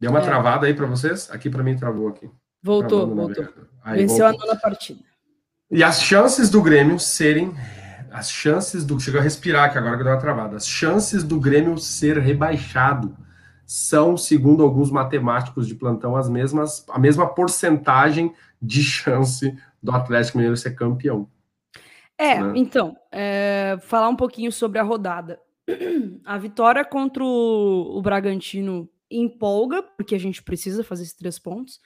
[0.00, 0.24] Deu uma é.
[0.24, 1.30] travada aí para vocês?
[1.30, 2.28] Aqui para mim travou aqui.
[2.62, 3.46] Voltou, voltou.
[3.82, 4.42] Aí, venceu voltou.
[4.42, 5.00] a nona partida.
[5.70, 7.54] E as chances do Grêmio serem.
[8.10, 8.98] As chances do.
[8.98, 10.56] Chega a respirar, que agora que deu uma travada.
[10.56, 13.16] As chances do Grêmio ser rebaixado
[13.72, 20.38] são, segundo alguns matemáticos de plantão, as mesmas, a mesma porcentagem de chance do Atlético
[20.38, 21.30] Mineiro ser campeão.
[22.18, 22.52] É, né?
[22.56, 25.40] então, é, falar um pouquinho sobre a rodada.
[26.24, 31.80] A vitória contra o, o Bragantino empolga, porque a gente precisa fazer esses três pontos.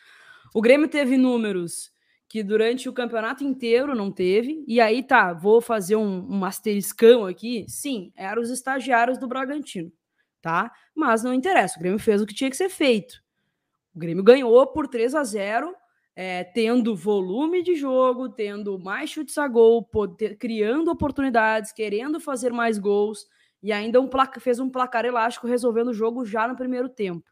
[0.54, 1.92] O Grêmio teve números
[2.30, 4.64] que durante o campeonato inteiro não teve.
[4.66, 7.66] E aí tá, vou fazer um, um asteriscão aqui.
[7.68, 9.92] Sim, eram os estagiários do Bragantino,
[10.44, 10.70] tá?
[10.94, 13.14] Mas não interessa, o Grêmio fez o que tinha que ser feito.
[13.94, 15.74] O Grêmio ganhou por 3 a 0
[16.14, 22.52] é, tendo volume de jogo, tendo mais chutes a gol, poder, criando oportunidades, querendo fazer
[22.52, 23.26] mais gols
[23.62, 27.26] e ainda um placa, fez um placar elástico resolvendo o jogo já no primeiro tempo,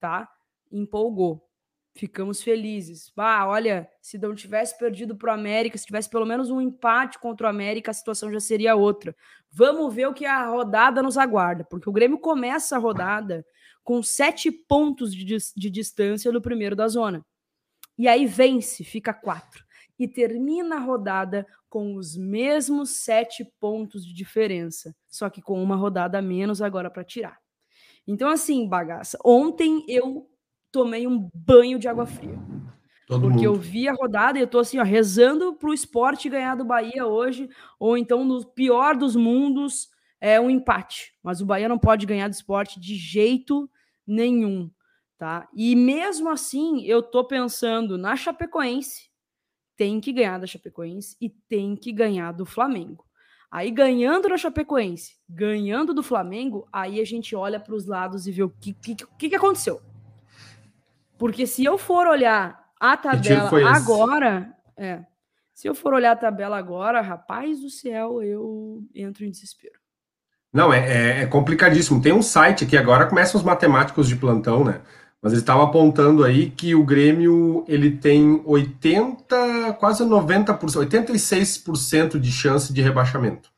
[0.00, 0.26] tá?
[0.72, 1.46] Empolgou
[1.94, 3.12] ficamos felizes.
[3.16, 7.18] Ah, olha, se não tivesse perdido para o América, se tivesse pelo menos um empate
[7.18, 9.14] contra o América, a situação já seria outra.
[9.50, 13.44] Vamos ver o que a rodada nos aguarda, porque o Grêmio começa a rodada
[13.82, 17.24] com sete pontos de, de distância do primeiro da zona.
[17.98, 19.64] E aí vence, fica quatro.
[19.98, 25.76] E termina a rodada com os mesmos sete pontos de diferença, só que com uma
[25.76, 27.38] rodada a menos agora para tirar.
[28.06, 29.18] Então, assim, bagaça.
[29.24, 30.28] Ontem eu
[30.70, 32.38] tomei um banho de água fria.
[33.06, 33.44] Todo porque mundo.
[33.44, 37.06] eu vi a rodada e eu tô assim, ó, rezando pro esporte ganhar do Bahia
[37.06, 39.88] hoje, ou então no pior dos mundos,
[40.20, 41.12] é um empate.
[41.22, 43.68] Mas o Bahia não pode ganhar do esporte de jeito
[44.06, 44.70] nenhum,
[45.18, 45.48] tá?
[45.52, 49.10] E mesmo assim, eu tô pensando na Chapecoense,
[49.76, 53.04] tem que ganhar da Chapecoense e tem que ganhar do Flamengo.
[53.50, 58.30] Aí ganhando da Chapecoense, ganhando do Flamengo, aí a gente olha para os lados e
[58.30, 59.80] vê o que, que, que aconteceu.
[61.20, 65.00] Porque se eu for olhar a tabela agora, é,
[65.52, 69.74] se eu for olhar a tabela agora, rapaz do céu, eu entro em desespero.
[70.50, 72.00] Não, é, é, é complicadíssimo.
[72.00, 74.80] Tem um site aqui agora, começam os matemáticos de plantão, né?
[75.20, 82.32] Mas eles estavam apontando aí que o Grêmio ele tem 80, quase 90%, 86% de
[82.32, 83.50] chance de rebaixamento.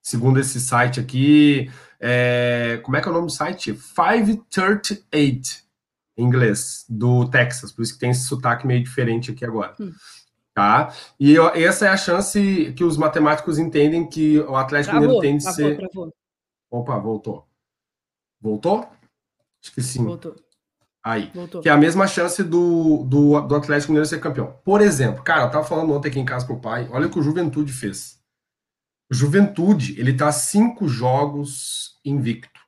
[0.00, 3.72] Segundo esse site aqui, é, como é que é o nome do site?
[3.72, 5.67] 538
[6.18, 9.74] em inglês, do Texas, por isso que tem esse sotaque meio diferente aqui agora.
[9.80, 9.92] Hum.
[10.52, 10.92] Tá?
[11.20, 15.44] E essa é a chance que os matemáticos entendem que o Atlético Mineiro tem de
[15.44, 15.76] travou, ser.
[15.76, 16.14] Travou.
[16.68, 17.46] Opa, voltou.
[18.40, 18.88] Voltou?
[19.62, 20.04] Acho que sim.
[20.04, 20.34] Voltou.
[21.04, 21.30] Aí.
[21.32, 21.62] Voltou.
[21.62, 24.58] Que é a mesma chance do, do, do Atlético Mineiro ser campeão.
[24.64, 27.20] Por exemplo, cara, eu tava falando ontem aqui em casa pro pai, olha o que
[27.20, 28.18] o Juventude fez.
[29.08, 32.60] O Juventude, ele tá cinco jogos invicto.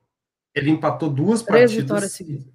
[0.55, 1.83] Ele empatou duas Três partidas.
[1.83, 2.50] Vitórias seguidas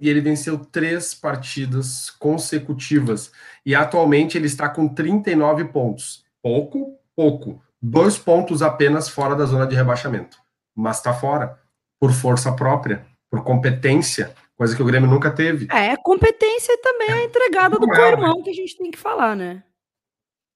[0.00, 3.32] e ele venceu três partidas consecutivas.
[3.66, 6.24] E atualmente ele está com 39 pontos.
[6.42, 7.62] Pouco, pouco.
[7.80, 10.38] Dois pontos apenas fora da zona de rebaixamento.
[10.74, 11.58] Mas está fora.
[12.00, 15.66] Por força própria, por competência, coisa que o Grêmio nunca teve.
[15.70, 19.64] É, competência também é entregada do co-irmão que a gente tem que falar, né?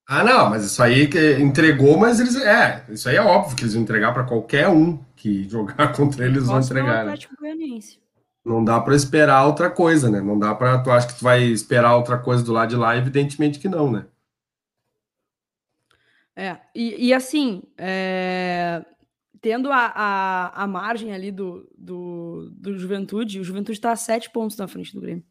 [0.08, 2.36] Ah, não, mas isso aí que entregou, mas eles.
[2.36, 6.24] É, isso aí é óbvio que eles vão entregar para qualquer um que jogar contra
[6.24, 7.04] eles, vão entregar.
[7.04, 7.16] Né?
[7.38, 8.01] Goianiense
[8.44, 10.20] não dá para esperar outra coisa, né?
[10.20, 10.82] Não dá para.
[10.82, 12.96] Tu acha que tu vai esperar outra coisa do lado de lá?
[12.96, 14.06] Evidentemente que não, né?
[16.34, 18.84] É, e, e assim, é,
[19.40, 24.30] tendo a, a, a, margem ali do, do, do Juventude, o Juventude está a sete
[24.30, 25.24] pontos na frente do Grêmio.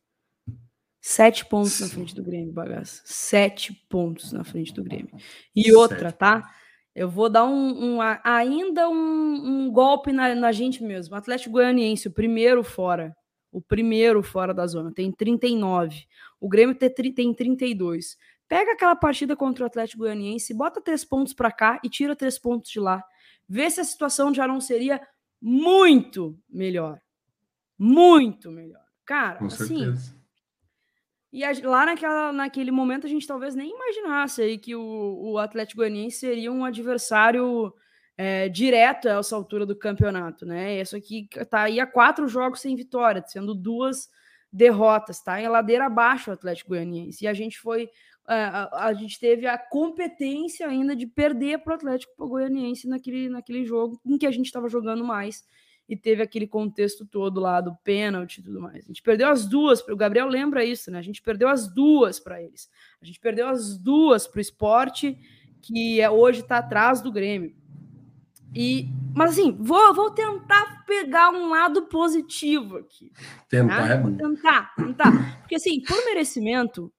[1.02, 1.84] Sete pontos Sim.
[1.84, 3.02] na frente do Grêmio, bagaço.
[3.04, 5.10] Sete pontos na frente do Grêmio.
[5.56, 6.54] E outra, tá?
[6.93, 11.15] Eu vou dar um, um ainda um, um golpe na, na, gente mesmo.
[11.15, 13.15] Atlético Goianiense, o primeiro fora.
[13.51, 14.93] O primeiro fora da zona.
[14.93, 16.06] Tem 39.
[16.39, 18.17] O Grêmio tem, tem 32.
[18.47, 22.38] Pega aquela partida contra o Atlético Goianiense, bota três pontos para cá e tira três
[22.38, 23.01] pontos de lá.
[23.47, 25.01] Vê se a situação já não seria
[25.41, 26.99] muito melhor.
[27.77, 28.84] Muito melhor.
[29.06, 30.21] Cara, Com assim, certeza.
[31.32, 35.38] E a, lá naquela, naquele momento a gente talvez nem imaginasse aí que o, o
[35.38, 37.74] Atlético Goianiense seria um adversário
[38.17, 40.82] é, direto a essa altura do campeonato, né?
[40.82, 44.10] Isso aqui tá aí a quatro jogos sem vitória, sendo duas
[44.52, 45.41] derrotas, tá?
[45.41, 47.24] Em ladeira abaixo o Atlético Goianiense.
[47.24, 47.89] E a gente foi.
[48.28, 52.88] A, é, a, a gente teve a competência ainda de perder para o Atlético Goianiense
[52.88, 55.46] naquele, naquele jogo em que a gente estava jogando mais
[55.91, 58.86] e teve aquele contexto todo lá do pênalti e tudo mais.
[58.86, 60.97] A gente perdeu as duas, o Gabriel lembra isso, né?
[60.97, 62.71] A gente perdeu as duas para eles.
[63.01, 65.19] A gente perdeu as duas para o esporte,
[65.62, 67.54] que é, hoje está atrás do Grêmio.
[68.56, 73.12] E, mas assim, vou, vou tentar pegar um lado positivo aqui.
[73.49, 73.97] Tentar, né?
[73.97, 75.39] Vou tentar, tentar.
[75.41, 76.89] Porque assim, por merecimento,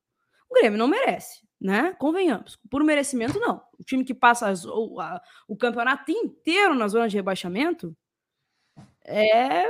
[0.50, 1.96] o Grêmio não merece, né?
[1.98, 2.58] Convenhamos.
[2.68, 3.62] Por merecimento, não.
[3.80, 7.96] O time que passa as, o, a, o campeonato inteiro na zona de rebaixamento,
[9.04, 9.64] é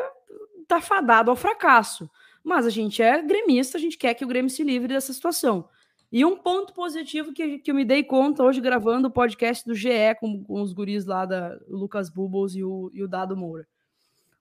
[0.67, 2.11] tá fadado ao fracasso.
[2.43, 5.69] Mas a gente é gremista, a gente quer que o Grêmio se livre dessa situação.
[6.11, 9.75] E um ponto positivo que, que eu me dei conta hoje gravando o podcast do
[9.75, 13.67] GE com, com os guris lá da Lucas Bubbles e o, e o Dado Moura.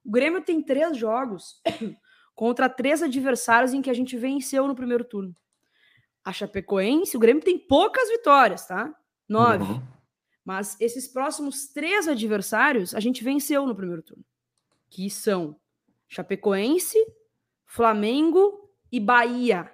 [0.04, 1.62] O Grêmio tem três jogos
[2.36, 5.34] contra três adversários em que a gente venceu no primeiro turno.
[6.26, 8.94] A Chapecoense, o Grêmio tem poucas vitórias, tá?
[9.30, 9.64] Nove.
[9.64, 9.82] Uhum.
[10.44, 14.26] Mas esses próximos três adversários a gente venceu no primeiro turno.
[14.92, 15.56] Que são
[16.08, 17.00] Chapecoense,
[17.66, 19.72] Flamengo e Bahia.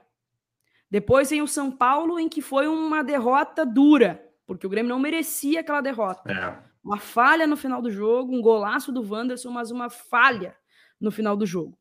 [0.89, 4.99] Depois vem o São Paulo, em que foi uma derrota dura, porque o Grêmio não
[4.99, 6.31] merecia aquela derrota.
[6.31, 6.63] É.
[6.81, 10.55] Uma falha no final do jogo, um golaço do Wanderson, mas uma falha
[11.01, 11.77] no final do jogo.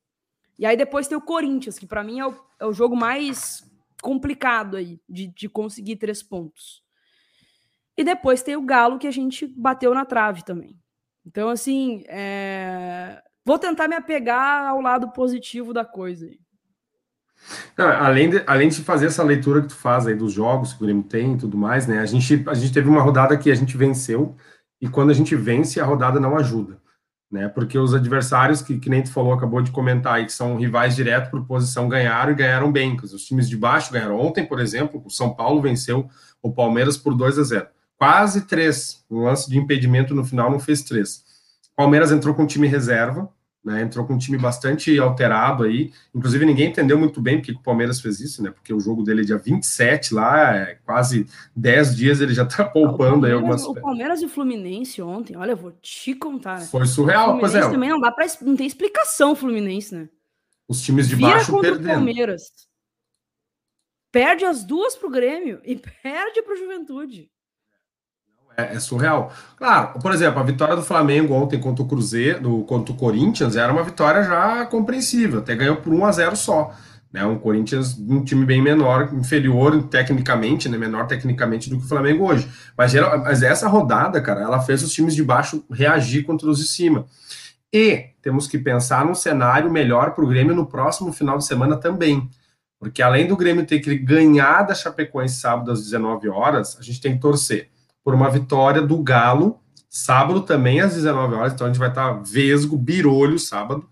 [0.58, 3.62] E aí depois tem o Corinthians, que para mim é o, é o, jogo mais
[4.02, 6.82] complicado aí de, de conseguir três pontos.
[7.96, 10.78] E depois tem o Galo, que a gente bateu na trave também.
[11.24, 13.22] Então, assim, é...
[13.46, 16.28] vou tentar me apegar ao lado positivo da coisa
[17.76, 20.86] além, de, além de fazer essa leitura que tu faz aí dos jogos que o
[20.86, 21.98] Grêmio tem e tudo mais, né?
[22.00, 24.34] A gente, a gente teve uma rodada que a gente venceu,
[24.80, 26.78] e quando a gente vence, a rodada não ajuda,
[27.30, 27.48] né?
[27.48, 30.96] Porque os adversários, que, que nem tu falou, acabou de comentar aí, que são rivais
[30.96, 32.96] direto por posição, ganharam e ganharam bem.
[33.02, 34.18] Os times de baixo ganharam.
[34.18, 36.08] Ontem, por exemplo, o São Paulo venceu
[36.42, 37.66] o Palmeiras por 2 a 0
[37.98, 39.04] Quase três.
[39.10, 41.24] Um lance de impedimento no final não fez três.
[41.74, 43.28] Palmeiras entrou com time reserva,
[43.66, 45.92] né, entrou com um time bastante alterado aí.
[46.14, 48.52] Inclusive, ninguém entendeu muito bem porque o Palmeiras fez isso, né?
[48.52, 51.26] Porque o jogo dele é dia 27 lá, é quase
[51.56, 53.64] 10 dias ele já tá poupando aí algumas.
[53.64, 56.60] O Palmeiras e o Fluminense ontem, olha, eu vou te contar.
[56.60, 56.66] Né?
[56.66, 57.68] Foi surreal, pois é.
[57.68, 60.08] também não dá para não tem explicação o Fluminense, né?
[60.68, 61.86] Os times de Vira baixo perdendo.
[61.86, 62.42] O Palmeiras.
[64.12, 67.28] Perde as duas pro Grêmio e perde pro Juventude.
[68.56, 69.30] É, é, surreal.
[69.56, 73.70] Claro, por exemplo, a vitória do Flamengo ontem contra o Cruzeiro, contra o Corinthians, era
[73.70, 76.74] uma vitória já compreensível, até ganhou por 1 a 0 só.
[77.12, 77.22] Né?
[77.24, 80.78] Um Corinthians, um time bem menor, inferior tecnicamente, né?
[80.78, 82.48] menor tecnicamente do que o Flamengo hoje.
[82.76, 86.66] Mas, mas essa rodada, cara, ela fez os times de baixo reagir contra os de
[86.66, 87.04] cima.
[87.70, 91.76] E temos que pensar num cenário melhor para o Grêmio no próximo final de semana
[91.76, 92.26] também.
[92.78, 97.00] Porque além do Grêmio ter que ganhar da Chapecoense sábado às 19 horas, a gente
[97.02, 97.70] tem que torcer
[98.06, 99.58] por uma vitória do Galo,
[99.90, 103.84] sábado também às 19 horas, então a gente vai estar vesgo, birolho sábado.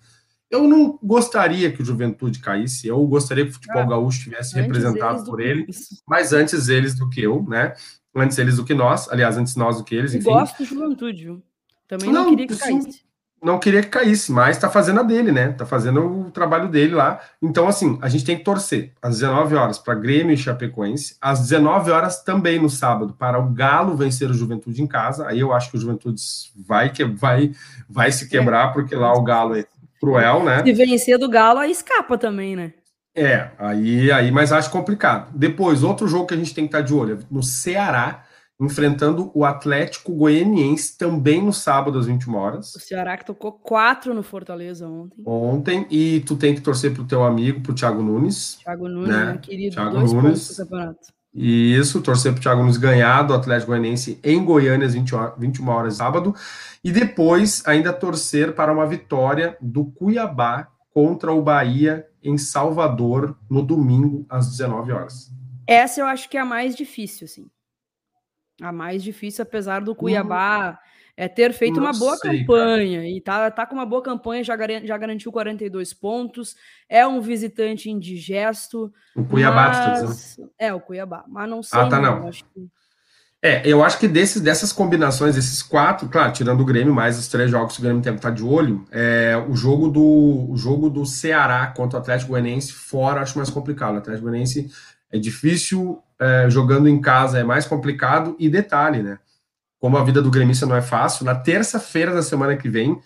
[0.48, 4.54] Eu não gostaria que o Juventude caísse, eu gostaria que o futebol ah, gaúcho tivesse
[4.54, 5.66] representado por ele,
[6.06, 7.74] mas antes eles do que eu, né?
[8.14, 10.28] Antes eles do que nós, aliás, antes nós do que eles, enfim.
[10.28, 11.42] Eu gosto do Juventude, viu?
[11.88, 13.03] Também não, não queria que caísse
[13.44, 15.48] não queria que caísse, mas tá fazendo a dele, né?
[15.52, 17.20] Tá fazendo o trabalho dele lá.
[17.42, 21.40] Então, assim, a gente tem que torcer às 19 horas para Grêmio e Chapecoense, às
[21.40, 25.28] 19 horas também no sábado para o Galo vencer o Juventude em casa.
[25.28, 26.20] Aí eu acho que o Juventude
[26.56, 27.52] vai que vai
[27.88, 29.66] vai se quebrar porque lá o Galo é
[30.00, 30.62] cruel, né?
[30.64, 32.72] Se vencer do Galo aí escapa também, né?
[33.14, 35.30] É, aí aí mas acho complicado.
[35.34, 38.23] Depois, outro jogo que a gente tem que estar tá de olho, no Ceará
[38.60, 42.74] enfrentando o Atlético Goianiense também no sábado às 21 horas.
[42.74, 45.22] O Ceará que tocou quatro no Fortaleza ontem.
[45.26, 48.58] Ontem, e tu tem que torcer pro teu amigo, pro Thiago Nunes.
[48.62, 49.24] Thiago Nunes, né?
[49.24, 50.48] meu querido, Thiago dois Nunes.
[50.48, 51.14] do campeonato.
[51.34, 55.68] Isso, torcer pro Thiago Nunes ganhar do Atlético Goianiense em Goiânia às 20 horas, 21
[55.68, 56.32] horas sábado.
[56.82, 63.62] E depois ainda torcer para uma vitória do Cuiabá contra o Bahia em Salvador no
[63.62, 65.32] domingo às 19 horas.
[65.66, 67.46] Essa eu acho que é a mais difícil, assim
[68.60, 70.76] a mais difícil, apesar do Cuiabá uhum.
[71.16, 73.08] é, ter feito uma boa sei, campanha cara.
[73.08, 76.56] e tá, tá com uma boa campanha, já, já garantiu 42 pontos,
[76.88, 78.92] é um visitante indigesto.
[79.14, 80.40] O Cuiabá, tá mas...
[80.58, 81.80] É, o Cuiabá, mas não sei.
[81.80, 82.20] Ah, tá, não.
[82.20, 82.28] não.
[82.28, 82.68] Acho que...
[83.46, 87.28] É, eu acho que desses, dessas combinações, esses quatro, claro, tirando o Grêmio, mais os
[87.28, 90.50] três jogos que o Grêmio tem que estar tá de olho, é, o jogo do
[90.50, 93.96] o jogo do Ceará contra o Atlético Goianiense fora acho mais complicado.
[93.96, 94.70] O Atlético Goianiense
[95.14, 98.34] é difícil é, jogando em casa, é mais complicado.
[98.36, 99.20] E detalhe, né?
[99.78, 102.98] Como a vida do gremista não é fácil, na terça-feira da semana que vem,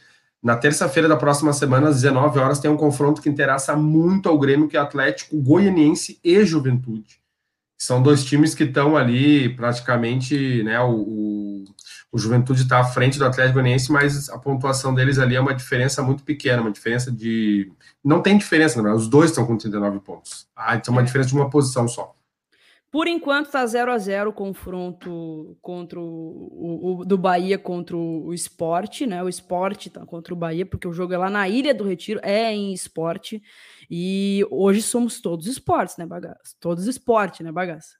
[0.43, 4.39] na terça-feira da próxima semana, às 19 horas, tem um confronto que interessa muito ao
[4.39, 7.21] Grêmio, que é Atlético Goianiense e Juventude.
[7.77, 10.81] São dois times que estão ali praticamente, né?
[10.81, 11.65] O, o,
[12.11, 15.55] o Juventude está à frente do Atlético Goianiense, mas a pontuação deles ali é uma
[15.55, 17.71] diferença muito pequena, uma diferença de
[18.03, 19.03] não tem diferença, na verdade.
[19.03, 20.49] Os dois estão com 39 pontos.
[20.57, 21.05] Ah, então uma é.
[21.05, 22.15] diferença de uma posição só.
[22.91, 28.33] Por enquanto está 0 a 0 o confronto contra o, o, do Bahia contra o,
[28.33, 29.23] esporte, né?
[29.23, 32.19] O esporte tá contra o Bahia, porque o jogo é lá na Ilha do Retiro,
[32.23, 33.43] é em esporte.
[33.91, 36.57] E hoje somos todos esportes, né, bagaça?
[36.59, 37.98] Todos esporte, né, bagaça?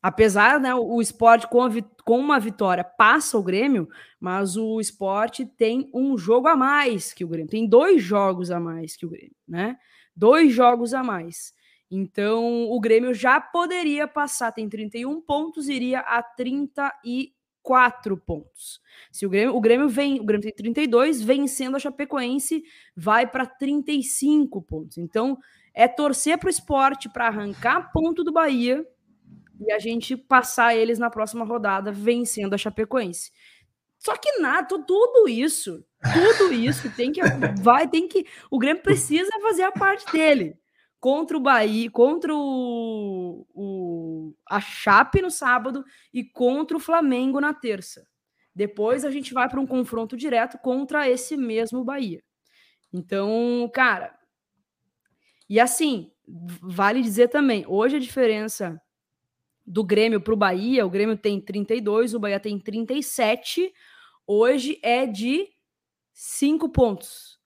[0.00, 1.68] Apesar, né, o esporte com,
[2.04, 3.88] com, uma vitória passa o Grêmio,
[4.20, 8.60] mas o esporte tem um jogo a mais que o Grêmio, tem dois jogos a
[8.60, 9.76] mais que o Grêmio, né?
[10.14, 11.52] Dois jogos a mais.
[11.90, 18.80] Então, o Grêmio já poderia passar, tem 31 pontos, iria a 34 pontos.
[19.10, 22.62] Se o Grêmio, o Grêmio vem, o Grêmio tem 32, vencendo a Chapecoense,
[22.94, 24.98] vai para 35 pontos.
[24.98, 25.38] Então,
[25.74, 28.86] é torcer para o esporte para arrancar ponto do Bahia
[29.60, 33.32] e a gente passar eles na próxima rodada vencendo a Chapecoense.
[33.98, 37.20] Só que nada, tudo isso, tudo isso tem que
[37.60, 40.56] vai, tem que o Grêmio precisa fazer a parte dele
[41.00, 47.52] contra o Bahia, contra o, o a Chape no sábado e contra o Flamengo na
[47.52, 48.06] terça.
[48.54, 52.22] Depois a gente vai para um confronto direto contra esse mesmo Bahia.
[52.92, 54.18] Então, cara,
[55.48, 58.80] e assim, vale dizer também, hoje a diferença
[59.68, 63.72] do Grêmio para o Bahia, o Grêmio tem 32, o Bahia tem 37,
[64.26, 65.46] hoje é de
[66.14, 67.38] 5 pontos.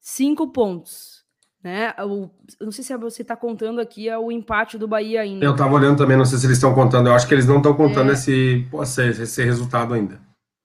[0.00, 1.18] 5 pontos.
[1.62, 1.92] Né?
[2.00, 2.30] O,
[2.60, 5.44] não sei se você está contando aqui é o empate do Bahia ainda.
[5.44, 7.08] Eu estava olhando também, não sei se eles estão contando.
[7.08, 8.14] Eu acho que eles não estão contando é.
[8.14, 10.20] esse, esse, esse resultado ainda.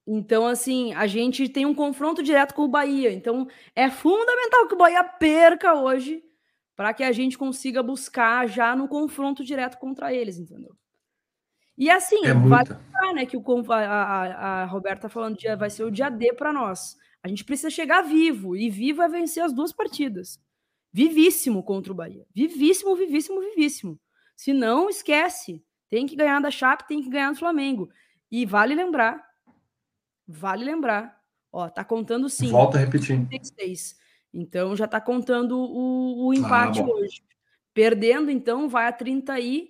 [0.08, 3.12] Então, assim, a gente tem um confronto direto com o Bahia.
[3.12, 6.24] Então, é fundamental que o Bahia perca hoje
[6.76, 10.76] para que a gente consiga buscar já no confronto direto contra eles, entendeu?
[11.78, 15.56] E assim, é vai lembrar, né, que o, a, a, a Roberta tá falando dia
[15.56, 16.96] vai ser o dia D para nós.
[17.22, 20.40] A gente precisa chegar vivo e vivo é vencer as duas partidas.
[20.92, 22.26] Vivíssimo contra o Bahia.
[22.34, 24.00] Vivíssimo, vivíssimo, vivíssimo.
[24.36, 25.64] Se não, esquece.
[25.90, 27.90] Tem que ganhar da Chape, tem que ganhar do Flamengo.
[28.30, 29.24] E vale lembrar,
[30.28, 31.20] vale lembrar,
[31.52, 32.50] ó, tá contando sim.
[32.50, 33.26] Volta a repetir.
[33.28, 33.96] 36.
[34.34, 37.24] Então já está contando o, o ah, empate ah, hoje.
[37.74, 39.70] Perdendo, então, vai a 30 e.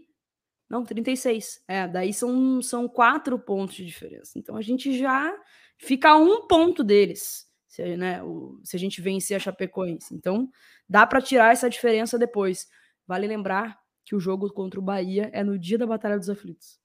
[0.69, 1.63] Não, 36.
[1.67, 4.39] É, daí são, são quatro pontos de diferença.
[4.39, 5.33] Então a gente já
[5.77, 10.13] fica a um ponto deles, se, né, o, se a gente vencer a Chapecoense.
[10.15, 10.49] Então
[10.87, 12.67] dá para tirar essa diferença depois.
[13.05, 16.79] Vale lembrar que o jogo contra o Bahia é no dia da Batalha dos Aflitos.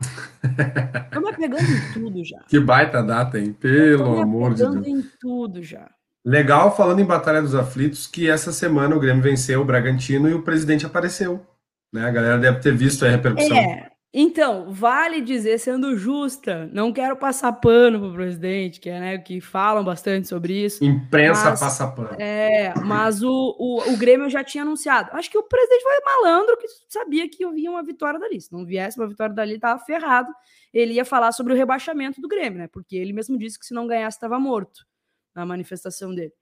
[1.04, 2.40] Estamos pegando em tudo já.
[2.44, 3.52] Que baita data, hein?
[3.52, 4.74] Pelo amor de Deus.
[4.74, 5.90] pegando em tudo já.
[6.24, 10.32] Legal, falando em Batalha dos Aflitos, que essa semana o Grêmio venceu o Bragantino e
[10.32, 11.44] o presidente apareceu.
[11.92, 12.06] Né?
[12.06, 13.54] A galera deve ter visto a repercussão.
[13.54, 18.98] É, então, vale dizer, sendo justa, não quero passar pano para o presidente, que é
[18.98, 20.82] né, que falam bastante sobre isso.
[20.82, 22.16] Imprensa mas, passa pano.
[22.18, 25.10] É, mas o, o, o Grêmio já tinha anunciado.
[25.12, 28.40] Acho que o presidente foi malandro que sabia que vinha uma vitória dali.
[28.40, 30.32] Se não viesse uma vitória dali, estava ferrado.
[30.72, 32.68] Ele ia falar sobre o rebaixamento do Grêmio, né?
[32.72, 34.86] Porque ele mesmo disse que se não ganhasse, estava morto
[35.34, 36.32] na manifestação dele.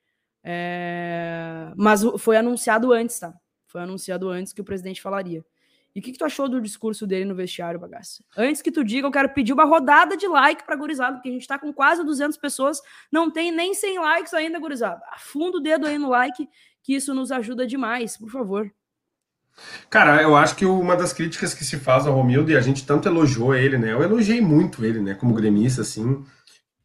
[0.45, 1.73] É...
[1.77, 3.33] Mas foi anunciado antes, tá?
[3.67, 5.45] Foi anunciado antes que o presidente falaria.
[5.95, 8.25] E o que, que, tu achou do discurso dele no vestiário, bagaça?
[8.37, 11.33] Antes que tu diga, eu quero pedir uma rodada de like para gurizada, porque a
[11.33, 12.81] gente tá com quase 200 pessoas,
[13.11, 15.03] não tem nem 100 likes ainda, gurizada.
[15.13, 16.49] Afunda o dedo aí no like,
[16.83, 18.73] que isso nos ajuda demais, por favor.
[19.91, 22.87] Cara, eu acho que uma das críticas que se faz ao Romildo, e a gente
[22.87, 23.93] tanto elogiou ele, né?
[23.93, 25.15] Eu elogiei muito ele, né?
[25.15, 26.25] Como gremista, assim.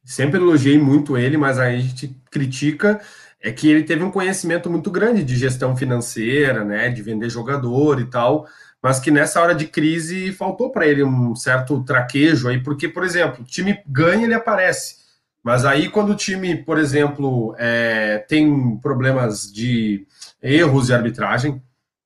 [0.08, 3.02] Sempre elogiei muito ele, mas aí a gente critica
[3.42, 8.00] é que ele teve um conhecimento muito grande de gestão financeira, né, de vender jogador
[8.00, 8.48] e tal,
[8.82, 13.04] mas que nessa hora de crise faltou para ele um certo traquejo aí, porque, por
[13.04, 14.96] exemplo, o time ganha, ele aparece.
[15.44, 20.08] Mas aí, quando o time, por exemplo, é, tem problemas de
[20.42, 21.62] erros de arbitragem,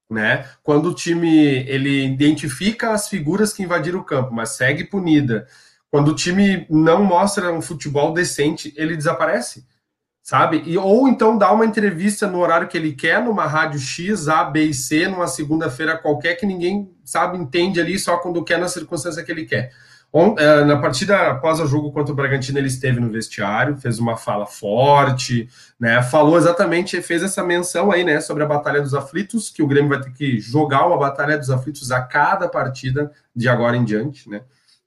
[0.10, 0.48] né?
[0.64, 5.48] Quando o time ele identifica as figuras que invadiram o campo, mas segue punida,
[5.92, 9.66] quando o time não mostra um futebol decente, ele desaparece,
[10.24, 10.64] sabe?
[10.66, 14.46] E, ou então dá uma entrevista no horário que ele quer, numa rádio X, A,
[14.46, 18.70] B e C, numa segunda-feira qualquer, que ninguém, sabe, entende ali só quando quer, na
[18.70, 19.72] circunstância que ele quer.
[20.38, 24.18] É, na partida após o jogo contra o Bragantino, ele esteve no vestiário, fez uma
[24.18, 25.48] fala forte,
[25.80, 26.02] né?
[26.04, 29.90] Falou exatamente, fez essa menção aí, né, sobre a Batalha dos Aflitos, que o Grêmio
[29.90, 34.30] vai ter que jogar uma Batalha dos Aflitos a cada partida de agora em diante,
[34.30, 34.42] né?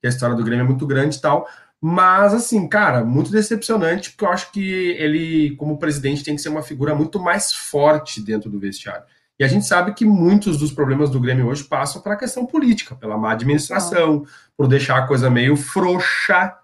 [0.05, 1.48] Que a história do Grêmio é muito grande e tal.
[1.80, 6.50] Mas, assim, cara, muito decepcionante, porque eu acho que ele, como presidente, tem que ser
[6.50, 9.05] uma figura muito mais forte dentro do vestiário.
[9.38, 12.44] E a gente sabe que muitos dos problemas do Grêmio hoje passam para a questão
[12.44, 16.55] política, pela má administração, por deixar a coisa meio frouxa.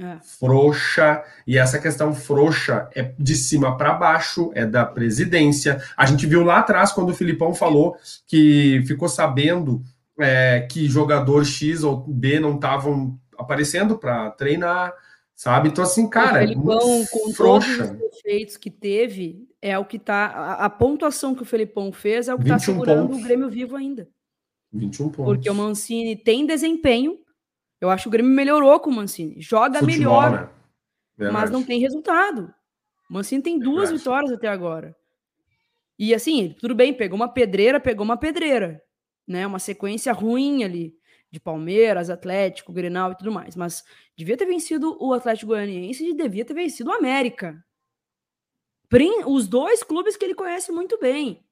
[0.00, 0.18] É.
[0.40, 5.80] Frouxa, e essa questão frouxa é de cima para baixo, é da presidência.
[5.96, 7.96] A gente viu lá atrás, quando o Filipão falou
[8.26, 9.82] que ficou sabendo
[10.18, 14.92] é, que jogador X ou B não estavam aparecendo para treinar,
[15.34, 15.68] sabe?
[15.68, 16.44] Então, assim, cara.
[16.44, 17.86] O Felipão, com frouxa.
[17.86, 20.26] todos os defeitos que teve, é o que tá.
[20.26, 23.20] A, a, pontuação que o Felipão fez é o que está segurando pontos.
[23.20, 24.08] o Grêmio vivo ainda.
[24.72, 25.24] 21 pontos.
[25.24, 27.18] Porque o Mancini tem desempenho.
[27.80, 29.40] Eu acho que o Grêmio melhorou com o Mancini.
[29.40, 30.52] Joga Futebol, melhor,
[31.16, 31.30] né?
[31.30, 32.52] mas não tem resultado.
[33.08, 33.98] O Mancini tem duas Verdade.
[33.98, 34.96] vitórias até agora.
[35.98, 38.80] E assim, tudo bem, pegou uma pedreira, pegou uma pedreira,
[39.28, 39.46] né?
[39.46, 40.96] Uma sequência ruim ali
[41.30, 43.84] de Palmeiras, Atlético, Grenal e tudo mais, mas
[44.16, 47.62] devia ter vencido o Atlético Goianiense e devia ter vencido o América.
[49.26, 51.46] Os dois clubes que ele conhece muito bem.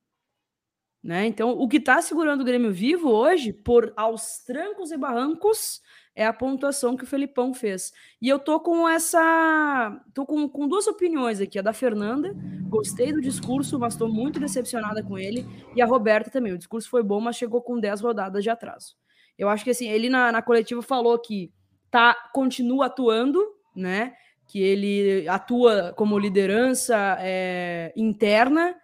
[1.06, 1.24] Né?
[1.24, 5.80] Então, o que está segurando o Grêmio vivo hoje, por aos trancos e barrancos,
[6.16, 7.92] é a pontuação que o Felipão fez.
[8.20, 10.02] E eu tô com essa.
[10.12, 11.60] tô com, com duas opiniões aqui.
[11.60, 12.34] A da Fernanda,
[12.68, 15.46] gostei do discurso, mas estou muito decepcionada com ele.
[15.76, 16.52] E a Roberta também.
[16.52, 18.96] O discurso foi bom, mas chegou com 10 rodadas de atraso.
[19.38, 21.52] Eu acho que assim, ele na, na coletiva falou que
[21.88, 23.46] tá, continua atuando,
[23.76, 24.12] né?
[24.48, 28.74] Que ele atua como liderança é, interna,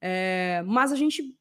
[0.00, 1.35] é, mas a gente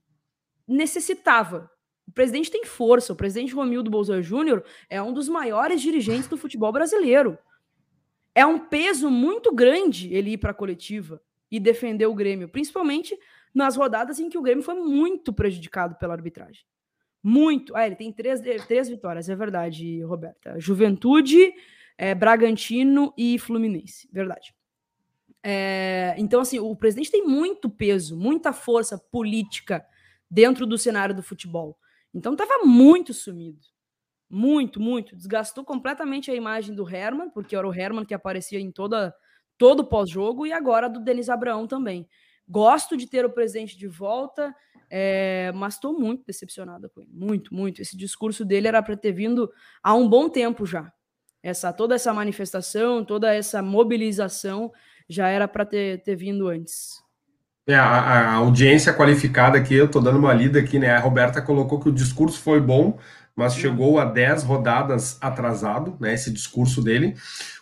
[0.68, 1.70] necessitava
[2.08, 3.14] o presidente tem força.
[3.14, 7.38] O presidente Romildo Bolsonaro Júnior é um dos maiores dirigentes do futebol brasileiro.
[8.34, 13.18] É um peso muito grande ele ir para a coletiva e defender o Grêmio, principalmente
[13.54, 16.66] nas rodadas em que o Grêmio foi muito prejudicado pela arbitragem.
[17.24, 17.76] Muito.
[17.76, 20.60] Ah, ele tem três, três vitórias, é verdade, Roberta.
[20.60, 21.54] Juventude,
[21.98, 24.08] é, Bragantino e Fluminense.
[24.12, 24.54] Verdade.
[25.42, 29.86] É, então, assim, o presidente tem muito peso, muita força política
[30.36, 31.78] dentro do cenário do futebol.
[32.14, 33.66] Então estava muito sumido.
[34.30, 35.16] Muito, muito.
[35.16, 39.16] Desgastou completamente a imagem do Herman, porque era o Herman que aparecia em toda
[39.58, 42.06] todo pós-jogo, e agora do Denis Abraão também.
[42.46, 44.54] Gosto de ter o presidente de volta,
[44.90, 47.12] é, mas estou muito decepcionada com ele.
[47.14, 47.82] Muito, muito.
[47.82, 49.50] Esse discurso dele era para ter vindo
[49.82, 50.92] há um bom tempo já.
[51.42, 54.74] Essa Toda essa manifestação, toda essa mobilização
[55.08, 57.05] já era para ter, ter vindo antes.
[57.68, 60.92] É, a, a, audiência qualificada aqui, eu estou dando uma lida aqui, né?
[60.92, 63.00] A Roberta colocou que o discurso foi bom,
[63.36, 66.14] mas chegou a 10 rodadas atrasado, né?
[66.14, 67.16] Esse discurso dele.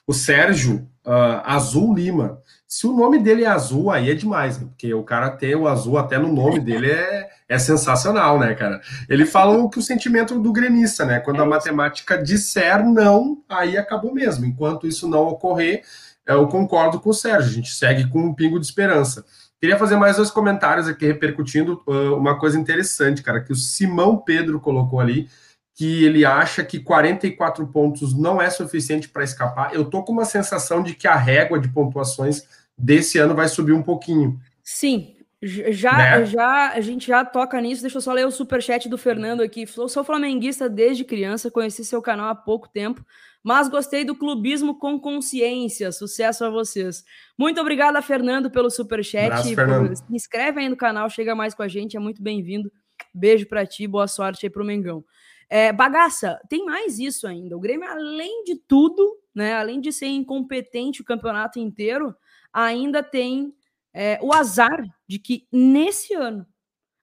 [0.06, 2.42] O Sérgio uh, Azul Lima.
[2.68, 4.66] Se o nome dele é azul, aí é demais, né?
[4.68, 8.82] porque o cara ter o azul até no nome dele é, é sensacional, né, cara?
[9.08, 11.20] Ele fala que o sentimento do gremista, né?
[11.20, 14.46] Quando a matemática disser não, aí acabou mesmo.
[14.46, 15.84] Enquanto isso não ocorrer,
[16.26, 19.24] eu concordo com o Sérgio, a gente segue com um pingo de esperança.
[19.64, 24.18] Queria fazer mais dois comentários aqui repercutindo uh, uma coisa interessante, cara, que o Simão
[24.18, 25.30] Pedro colocou ali,
[25.74, 29.74] que ele acha que 44 pontos não é suficiente para escapar.
[29.74, 32.44] Eu tô com uma sensação de que a régua de pontuações
[32.78, 34.38] desse ano vai subir um pouquinho.
[34.62, 35.16] Sim,
[35.46, 36.26] já, né?
[36.26, 37.82] já a gente já toca nisso.
[37.82, 39.66] Deixa eu só ler o super chat do Fernando aqui.
[39.78, 43.06] Eu sou flamenguista desde criança, conheci seu canal há pouco tempo
[43.44, 45.92] mas gostei do clubismo com consciência.
[45.92, 47.04] Sucesso a vocês.
[47.38, 49.26] Muito obrigada, Fernando, pelo superchat.
[49.26, 49.96] Abraço, Fernando.
[49.96, 52.72] Se inscreve aí no canal, chega mais com a gente, é muito bem-vindo.
[53.14, 55.04] Beijo para ti, boa sorte aí pro Mengão.
[55.50, 57.58] É, bagaça, tem mais isso ainda.
[57.58, 62.16] O Grêmio, além de tudo, né, além de ser incompetente o campeonato inteiro,
[62.52, 63.54] ainda tem
[63.94, 66.46] é, o azar de que nesse ano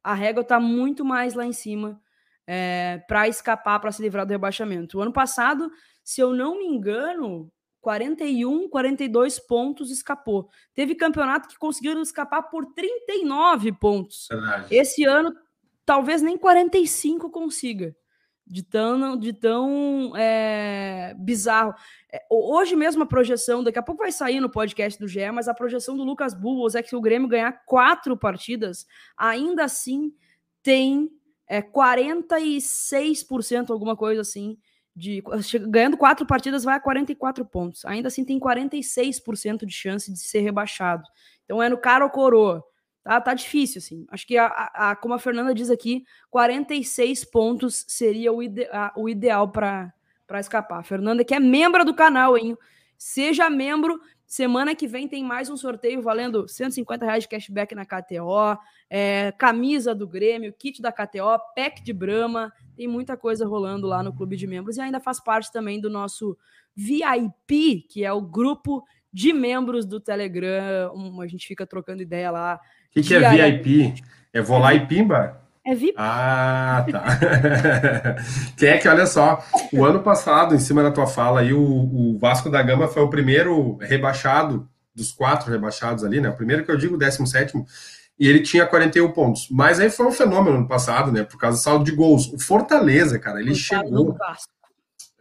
[0.03, 2.01] a régua está muito mais lá em cima
[2.47, 4.99] é, para escapar, para se livrar do rebaixamento.
[4.99, 5.71] O ano passado
[6.11, 10.49] se eu não me engano, 41, 42 pontos escapou.
[10.75, 14.27] Teve campeonato que conseguiram escapar por 39 pontos.
[14.29, 14.75] Verdade.
[14.75, 15.33] Esse ano,
[15.87, 17.95] talvez nem 45 consiga.
[18.51, 21.73] De tão, de tão é, bizarro.
[22.29, 25.55] Hoje mesmo a projeção, daqui a pouco vai sair no podcast do GE, mas a
[25.55, 30.13] projeção do Lucas Bulls é que se o Grêmio ganhar quatro partidas, ainda assim
[30.65, 31.09] tem
[31.47, 34.59] é, 46%, alguma coisa assim,
[34.95, 35.23] de
[35.69, 37.85] ganhando quatro partidas vai a 44 pontos.
[37.85, 41.05] Ainda assim tem 46% de chance de ser rebaixado.
[41.45, 42.65] Então é no cara ou coroa.
[43.03, 44.07] Tá, tá difícil assim.
[44.11, 48.93] Acho que a, a, como a Fernanda diz aqui, 46 pontos seria o, ide, a,
[48.97, 49.93] o ideal para
[50.31, 50.79] para escapar.
[50.79, 52.57] A Fernanda que é membro do canal, hein?
[52.97, 54.01] Seja membro.
[54.25, 58.57] Semana que vem tem mais um sorteio valendo 150 reais de cashback na KTO,
[58.89, 64.05] é, camisa do Grêmio, kit da KTO, pack de Brama, tem muita coisa rolando lá
[64.05, 66.39] no clube de membros e ainda faz parte também do nosso
[66.77, 70.95] VIP, que é o grupo de membros do Telegram.
[70.95, 72.61] Um, a gente fica trocando ideia lá.
[72.91, 73.95] O que, que é VIP?
[74.33, 75.41] É vou lá e pimba?
[75.65, 75.95] É VIP.
[75.97, 77.05] Ah, tá.
[78.57, 81.61] que é que, olha só, o ano passado, em cima da tua fala aí, o,
[81.61, 86.29] o, Vasco da Gama foi o primeiro rebaixado, dos quatro rebaixados ali, né?
[86.29, 87.53] O primeiro que eu digo, o 17
[88.21, 89.49] e ele tinha 41 pontos.
[89.51, 91.25] Mas aí foi um fenômeno no passado, né?
[91.25, 92.31] Por causa do saldo de gols.
[92.33, 94.17] O Fortaleza, cara, ele coitado chegou.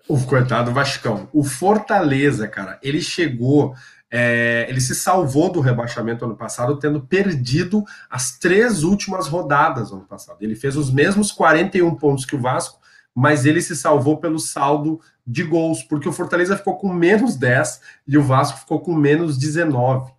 [0.09, 1.29] O coitado do Vascão.
[1.31, 3.73] O Fortaleza, cara, ele chegou
[4.11, 10.05] é, ele se salvou do rebaixamento ano passado, tendo perdido as três últimas rodadas ano
[10.05, 10.37] passado.
[10.41, 12.79] Ele fez os mesmos 41 pontos que o Vasco,
[13.13, 17.81] mas ele se salvou pelo saldo de gols, porque o Fortaleza ficou com menos 10
[18.07, 20.11] e o Vasco ficou com menos 19.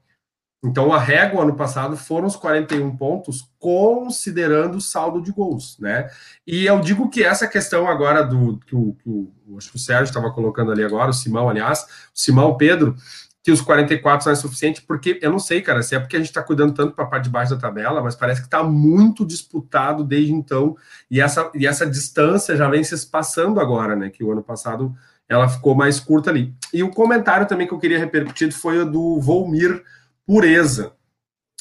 [0.62, 6.08] Então a régua ano passado foram os 41 pontos, considerando o saldo de gols, né?
[6.46, 9.80] E eu digo que essa questão agora do que o, que o acho que o
[9.80, 12.94] Sérgio estava colocando ali agora, o Simão, aliás, o Simão Pedro,
[13.42, 16.18] que os 44 não é suficiente, porque eu não sei, cara, se é porque a
[16.18, 18.62] gente está cuidando tanto para a parte de baixo da tabela, mas parece que está
[18.62, 20.76] muito disputado desde então,
[21.10, 24.10] e essa, e essa distância já vem se espaçando agora, né?
[24.10, 24.94] Que o ano passado
[25.28, 26.54] ela ficou mais curta ali.
[26.72, 29.82] E o comentário também que eu queria repercutir foi o do Volmir
[30.26, 30.92] Pureza.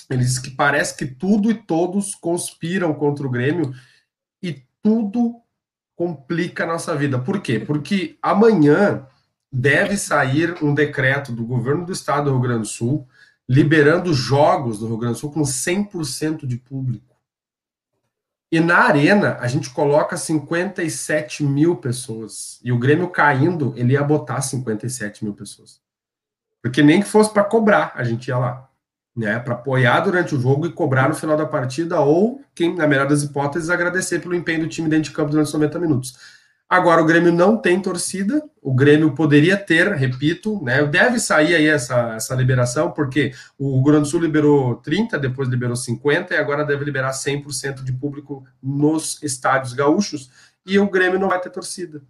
[0.09, 3.71] Ele diz que parece que tudo e todos conspiram contra o Grêmio
[4.41, 5.36] e tudo
[5.95, 7.19] complica a nossa vida.
[7.19, 7.59] Por quê?
[7.59, 9.05] Porque amanhã
[9.52, 13.08] deve sair um decreto do governo do estado do Rio Grande do Sul
[13.50, 17.10] liberando jogos no Rio Grande do Sul com 100% de público.
[18.52, 22.60] E na arena a gente coloca 57 mil pessoas.
[22.64, 25.82] E o Grêmio caindo, ele ia botar 57 mil pessoas.
[26.62, 28.70] Porque nem que fosse para cobrar, a gente ia lá.
[29.16, 32.88] Né, para apoiar durante o jogo e cobrar no final da partida, ou, quem, na
[32.88, 36.18] melhor das hipóteses, agradecer pelo empenho do time dentro de campo durante os 90 minutos.
[36.70, 40.86] Agora o Grêmio não tem torcida, o Grêmio poderia ter, repito, né?
[40.86, 45.49] Deve sair aí essa, essa liberação, porque o Rio Grande do Sul liberou 30, depois
[45.49, 50.30] liberou 50 e agora deve liberar 100% de público nos estádios gaúchos,
[50.63, 52.03] e o Grêmio não vai ter torcida,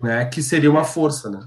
[0.00, 0.24] né?
[0.24, 1.46] Que seria uma força, né?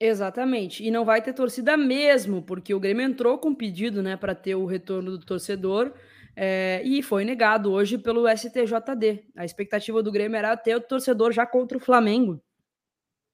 [0.00, 0.82] Exatamente.
[0.82, 4.54] E não vai ter torcida mesmo, porque o Grêmio entrou com pedido, né, para ter
[4.54, 5.92] o retorno do torcedor.
[6.36, 9.24] É, e foi negado hoje pelo STJD.
[9.36, 12.42] A expectativa do Grêmio era ter o torcedor já contra o Flamengo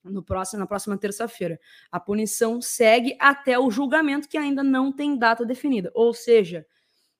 [0.04, 1.58] no próximo, na próxima terça-feira.
[1.90, 5.90] A punição segue até o julgamento, que ainda não tem data definida.
[5.94, 6.66] Ou seja,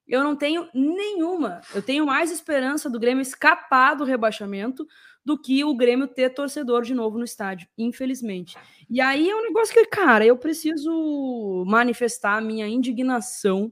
[0.07, 1.61] eu não tenho nenhuma.
[1.73, 4.85] Eu tenho mais esperança do Grêmio escapar do rebaixamento
[5.23, 8.57] do que o Grêmio ter torcedor de novo no estádio, infelizmente.
[8.89, 13.71] E aí é um negócio que, cara, eu preciso manifestar a minha indignação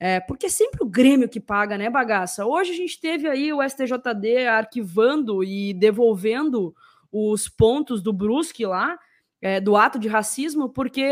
[0.00, 2.46] é, porque é sempre o Grêmio que paga, né, bagaça?
[2.46, 6.74] Hoje a gente teve aí o STJD arquivando e devolvendo
[7.10, 8.98] os pontos do Brusque lá,
[9.40, 11.04] é, do ato de racismo, porque,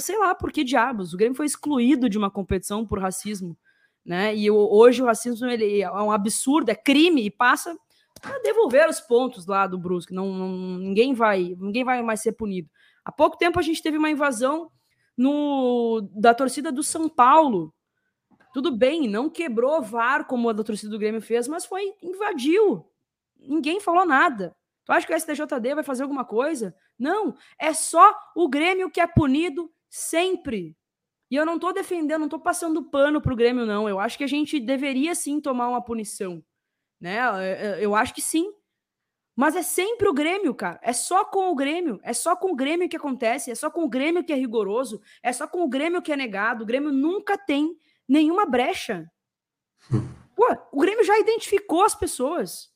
[0.00, 1.12] sei lá, por que diabos?
[1.12, 3.56] O Grêmio foi excluído de uma competição por racismo,
[4.04, 4.34] né?
[4.34, 7.76] E hoje o racismo ele é um absurdo, é crime e passa
[8.22, 10.14] a devolver os pontos lá do Brusque.
[10.14, 12.70] Não, não, ninguém vai, ninguém vai mais ser punido.
[13.04, 14.70] Há pouco tempo a gente teve uma invasão
[15.16, 17.72] no da torcida do São Paulo
[18.56, 22.90] tudo bem, não quebrou VAR como a da torcida do Grêmio fez, mas foi invadiu.
[23.38, 24.56] Ninguém falou nada.
[24.86, 26.74] Tu acha que o STJD vai fazer alguma coisa?
[26.98, 30.74] Não, é só o Grêmio que é punido sempre.
[31.30, 33.86] E eu não tô defendendo, não tô passando pano pro Grêmio, não.
[33.86, 36.42] Eu acho que a gente deveria sim tomar uma punição.
[36.98, 37.18] Né?
[37.78, 38.50] Eu acho que sim.
[39.36, 40.80] Mas é sempre o Grêmio, cara.
[40.82, 42.00] É só com o Grêmio.
[42.02, 43.50] É só com o Grêmio que acontece.
[43.50, 45.02] É só com o Grêmio que é rigoroso.
[45.22, 46.62] É só com o Grêmio que é negado.
[46.62, 47.78] O Grêmio nunca tem
[48.08, 49.10] nenhuma brecha.
[50.34, 52.70] Pô, o Grêmio já identificou as pessoas.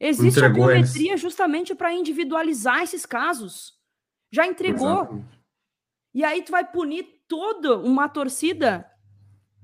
[0.00, 1.20] Existe entregou a biometria eles.
[1.20, 3.74] justamente para individualizar esses casos.
[4.30, 5.02] Já entregou.
[5.02, 5.42] Exatamente.
[6.14, 8.86] E aí tu vai punir toda uma torcida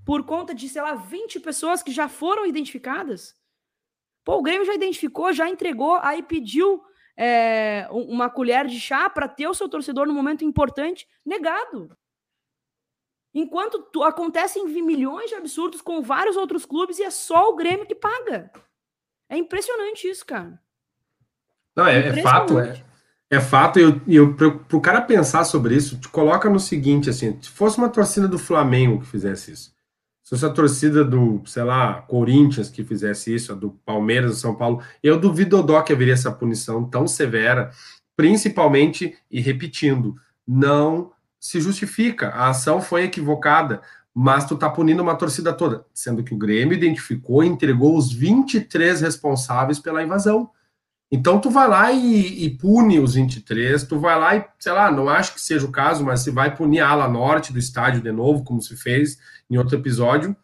[0.04, 3.34] por conta de, sei lá, 20 pessoas que já foram identificadas.
[4.24, 6.82] Pô, o Grêmio já identificou, já entregou, aí pediu
[7.16, 11.06] é, uma colher de chá para ter o seu torcedor no momento importante.
[11.24, 11.94] Negado.
[13.34, 17.86] Enquanto tu, acontecem milhões de absurdos com vários outros clubes e é só o Grêmio
[17.86, 18.50] que paga.
[19.28, 20.60] É impressionante isso, cara.
[21.76, 22.82] Não, é, é fato, é,
[23.30, 23.78] é fato.
[23.78, 27.50] E eu, eu, para o cara pensar sobre isso, te coloca no seguinte: assim, se
[27.50, 29.72] fosse uma torcida do Flamengo que fizesse isso,
[30.24, 34.36] se fosse a torcida do, sei lá, Corinthians que fizesse isso, a do Palmeiras, do
[34.36, 37.70] São Paulo, eu duvido dó que haveria essa punição tão severa,
[38.16, 40.16] principalmente, e repetindo,
[40.46, 43.80] não se justifica, a ação foi equivocada,
[44.14, 48.12] mas tu tá punindo uma torcida toda, sendo que o Grêmio identificou e entregou os
[48.12, 50.50] 23 responsáveis pela invasão.
[51.10, 54.90] Então tu vai lá e, e, pune os 23, tu vai lá e, sei lá,
[54.90, 58.02] não acho que seja o caso, mas se vai punir a ala norte do estádio
[58.02, 59.18] de novo, como se fez
[59.48, 60.36] em outro episódio,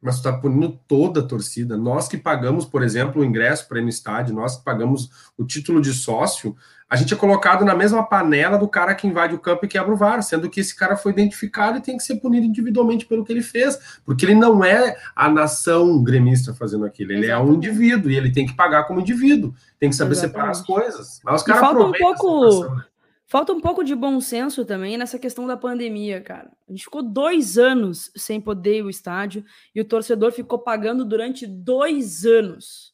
[0.00, 1.76] mas tu tá punindo toda a torcida.
[1.76, 5.44] Nós que pagamos, por exemplo, o ingresso para ir no estádio, nós que pagamos o
[5.44, 6.56] título de sócio,
[6.88, 9.92] a gente é colocado na mesma panela do cara que invade o campo e quebra
[9.92, 13.24] o VAR, sendo que esse cara foi identificado e tem que ser punido individualmente pelo
[13.24, 17.48] que ele fez, porque ele não é a nação gremista fazendo aquilo, ele Exatamente.
[17.48, 20.32] é um indivíduo e ele tem que pagar como indivíduo, tem que saber Exatamente.
[20.32, 21.20] separar as coisas.
[21.22, 22.82] Mas os caras falta um pouco
[23.30, 26.50] Falta um pouco de bom senso também nessa questão da pandemia, cara.
[26.68, 31.04] A gente ficou dois anos sem poder ir ao estádio e o torcedor ficou pagando
[31.04, 32.92] durante dois anos.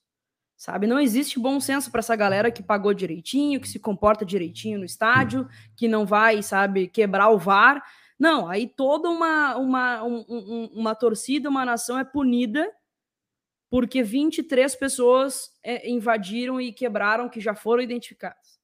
[0.54, 0.86] Sabe?
[0.86, 4.84] Não existe bom senso para essa galera que pagou direitinho, que se comporta direitinho no
[4.84, 7.82] estádio, que não vai, sabe, quebrar o VAR.
[8.18, 12.70] Não, aí toda uma, uma, um, um, uma torcida, uma nação é punida
[13.70, 18.55] porque 23 pessoas é, invadiram e quebraram que já foram identificadas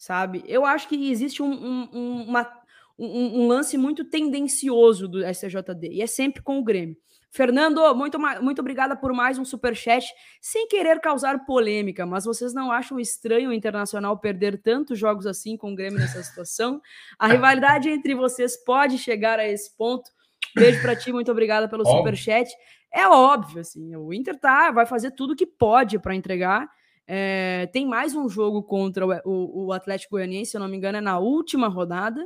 [0.00, 0.42] sabe?
[0.46, 2.50] Eu acho que existe um, um, uma,
[2.98, 6.96] um, um lance muito tendencioso do STJD, e é sempre com o Grêmio.
[7.30, 10.04] Fernando, muito, muito obrigada por mais um super chat.
[10.40, 15.54] Sem querer causar polêmica, mas vocês não acham estranho o Internacional perder tantos jogos assim
[15.54, 16.80] com o Grêmio nessa situação?
[17.18, 20.10] A rivalidade entre vocês pode chegar a esse ponto.
[20.56, 22.50] Beijo para ti, muito obrigada pelo super chat.
[22.92, 26.66] É óbvio, assim, o Inter tá, vai fazer tudo que pode para entregar.
[27.12, 30.76] É, tem mais um jogo contra o, o, o, Atlético Goianiense, se eu não me
[30.76, 32.24] engano, é na última rodada.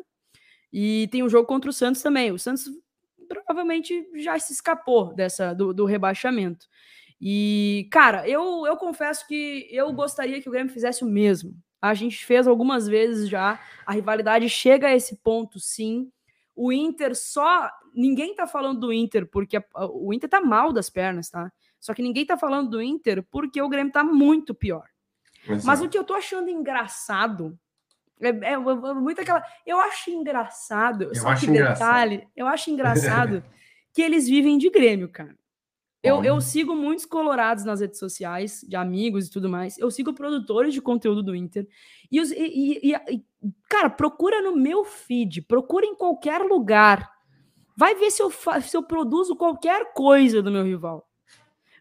[0.71, 2.31] E tem um jogo contra o Santos também.
[2.31, 2.69] O Santos
[3.27, 6.67] provavelmente já se escapou dessa do, do rebaixamento.
[7.19, 11.57] E, cara, eu, eu confesso que eu gostaria que o Grêmio fizesse o mesmo.
[11.81, 13.59] A gente fez algumas vezes já.
[13.87, 16.13] A rivalidade chega a esse ponto, sim.
[16.55, 17.71] O Inter só.
[17.95, 21.51] Ninguém tá falando do Inter, porque a, o Inter tá mal das pernas, tá?
[21.85, 24.89] Só que ninguém tá falando do Inter porque o Grêmio tá muito pior.
[25.47, 25.67] Exato.
[25.67, 27.59] Mas o que eu tô achando engraçado
[28.19, 29.45] é, é, é, muito aquela.
[29.67, 32.33] Eu acho engraçado, eu só acho que detalhe, engraçado.
[32.35, 33.45] eu acho engraçado
[33.93, 35.37] que eles vivem de Grêmio, cara.
[36.03, 39.77] Eu, eu, sigo muitos colorados nas redes sociais, de amigos e tudo mais.
[39.79, 41.67] Eu sigo produtores de conteúdo do Inter.
[42.11, 43.25] E, e, e, e,
[43.69, 47.11] cara, procura no meu feed, procura em qualquer lugar.
[47.77, 51.07] Vai ver se eu, se eu produzo qualquer coisa do meu rival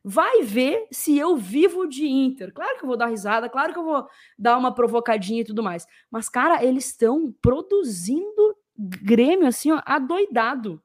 [0.03, 2.53] vai ver se eu vivo de Inter.
[2.53, 5.63] Claro que eu vou dar risada, claro que eu vou dar uma provocadinha e tudo
[5.63, 5.87] mais.
[6.11, 10.83] Mas, cara, eles estão produzindo Grêmio assim, ó, adoidado.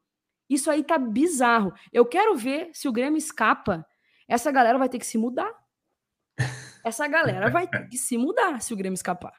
[0.48, 1.72] Isso aí tá bizarro.
[1.92, 3.84] Eu quero ver se o Grêmio escapa.
[4.28, 5.52] Essa galera vai ter que se mudar.
[6.84, 9.32] Essa galera vai ter que se mudar se o Grêmio escapar.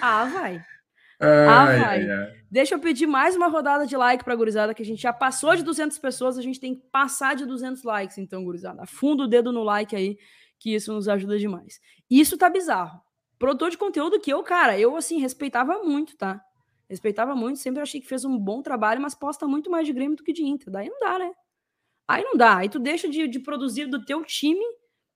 [0.00, 0.62] Ah, vai.
[1.22, 1.80] Ah, vai.
[1.80, 2.42] Ai, ai.
[2.50, 5.54] Deixa eu pedir mais uma rodada de like pra gurizada, que a gente já passou
[5.56, 8.82] de 200 pessoas, a gente tem que passar de 200 likes, então, gurizada.
[8.82, 10.18] Afunda o dedo no like aí,
[10.58, 11.80] que isso nos ajuda demais.
[12.10, 13.00] Isso tá bizarro.
[13.38, 16.40] Produtor de conteúdo que eu, cara, eu, assim, respeitava muito, tá?
[16.90, 20.16] Respeitava muito, sempre achei que fez um bom trabalho, mas posta muito mais de Grêmio
[20.16, 20.70] do que de Inter.
[20.70, 21.30] Daí não dá, né?
[22.06, 22.58] Aí não dá.
[22.58, 24.62] Aí tu deixa de, de produzir do teu time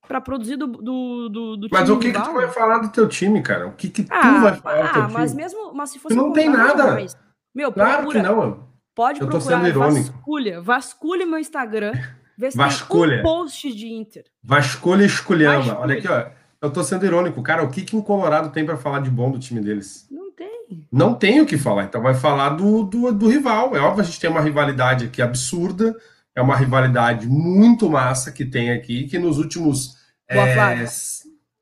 [0.07, 3.07] para produzir do, do, do, do Mas o que, que tu vai falar do teu
[3.07, 3.67] time, cara?
[3.67, 5.43] O que, que ah, tu vai falar do teu ah, mas time?
[5.43, 6.93] mesmo, mas se fosse tu não tem nada.
[6.93, 7.17] Mais,
[7.53, 8.67] meu, claro procura, que não.
[8.95, 10.11] Pode eu procurar, sendo irônico.
[10.11, 11.91] vasculha, vasculha meu Instagram,
[12.37, 13.17] vê se vasculha.
[13.17, 14.23] tem um post de Inter.
[14.41, 15.77] Vasculha e esculhamba.
[15.79, 16.25] Olha aqui, ó.
[16.59, 17.43] Eu tô sendo irônico.
[17.43, 20.07] Cara, o que que o Colorado tem para falar de bom do time deles?
[20.09, 20.87] Não tem.
[20.91, 21.83] Não tem o que falar.
[21.83, 23.75] Então vai falar do, do, do rival.
[23.75, 25.95] É óbvio, a gente tem uma rivalidade aqui absurda.
[26.35, 29.96] É uma rivalidade muito massa que tem aqui, que nos últimos
[30.29, 30.85] é,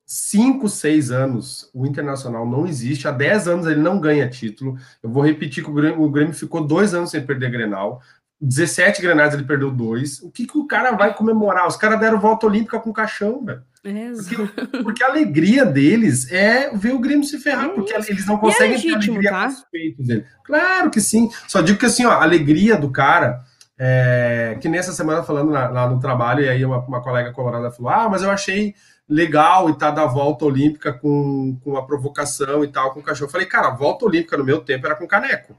[0.05, 3.07] cinco, seis anos o Internacional não existe.
[3.07, 4.77] Há dez anos ele não ganha título.
[5.01, 8.01] Eu vou repetir que o Grêmio, o Grêmio ficou dois anos sem perder Grenal.
[8.41, 10.21] 17 Grenais ele perdeu dois.
[10.21, 11.67] O que, que o cara vai comemorar?
[11.67, 13.63] Os caras deram volta olímpica com caixão, velho.
[13.83, 18.25] É, porque, porque, a alegria deles é ver o Grêmio se ferrar, é porque eles
[18.25, 19.43] não conseguem é legítimo, ter alegria tá?
[19.43, 20.25] com os peitos dele.
[20.43, 21.29] Claro que sim.
[21.47, 23.43] Só digo que assim, ó, a alegria do cara
[23.77, 27.71] é, que nessa semana falando na, lá no trabalho, e aí uma, uma, colega colorada
[27.71, 28.73] falou: Ah, mas eu achei
[29.07, 33.27] legal e tá da volta olímpica com, com a provocação e tal, com o cachorro.
[33.27, 35.55] Eu falei, cara, a volta olímpica no meu tempo era com caneco.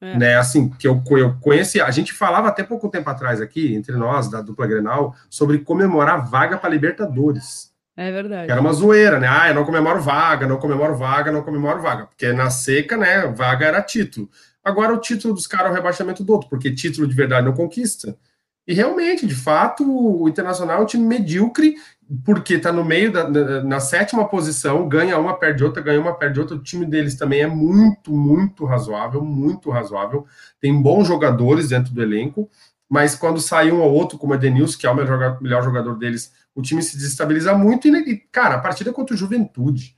[0.00, 0.16] É.
[0.16, 3.96] Né, assim, que eu, eu conheci, a gente falava até pouco tempo atrás aqui, entre
[3.96, 7.72] nós, da dupla Grenal, sobre comemorar vaga para Libertadores.
[7.96, 8.48] É verdade.
[8.48, 9.26] Era uma zoeira, né?
[9.28, 12.06] Ah, eu não comemoro vaga, não comemoro vaga, não comemoro vaga.
[12.06, 14.30] Porque na seca, né, vaga era título.
[14.68, 17.54] Agora o título dos caras é o rebaixamento do outro, porque título de verdade não
[17.54, 18.18] conquista.
[18.66, 21.74] E realmente, de fato, o Internacional é um time medíocre,
[22.22, 26.38] porque está no meio da na sétima posição, ganha uma, perde outra, ganha uma, perde
[26.38, 26.54] outra.
[26.54, 30.26] O time deles também é muito, muito razoável, muito razoável.
[30.60, 32.50] Tem bons jogadores dentro do elenco,
[32.90, 35.96] mas quando sai um ou outro, como o Edenilson, que é o melhor, melhor jogador
[35.96, 37.88] deles, o time se desestabiliza muito.
[37.88, 39.97] E, cara, a partida contra o Juventude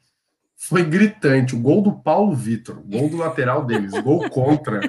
[0.63, 1.57] foi gritante.
[1.57, 4.81] O gol do Paulo Vitor, gol do lateral deles, gol contra.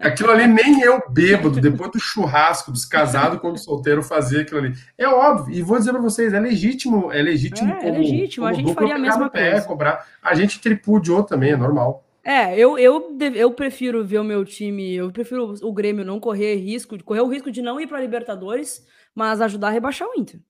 [0.00, 4.74] aquilo ali nem eu bêbado, depois do churrasco dos casados quando solteiro fazia aquilo ali.
[4.98, 7.70] É óbvio, e vou dizer para vocês, é legítimo, é legítimo.
[7.70, 9.66] É, é como, é legítimo, como a gente faria a mesma pé, coisa.
[9.68, 10.06] Cobrar.
[10.20, 12.04] A gente tripudiou também, é normal.
[12.24, 16.56] É, eu, eu, eu prefiro ver o meu time, eu prefiro o Grêmio não correr
[16.56, 20.40] risco, correr o risco de não ir para Libertadores, mas ajudar a rebaixar o Inter.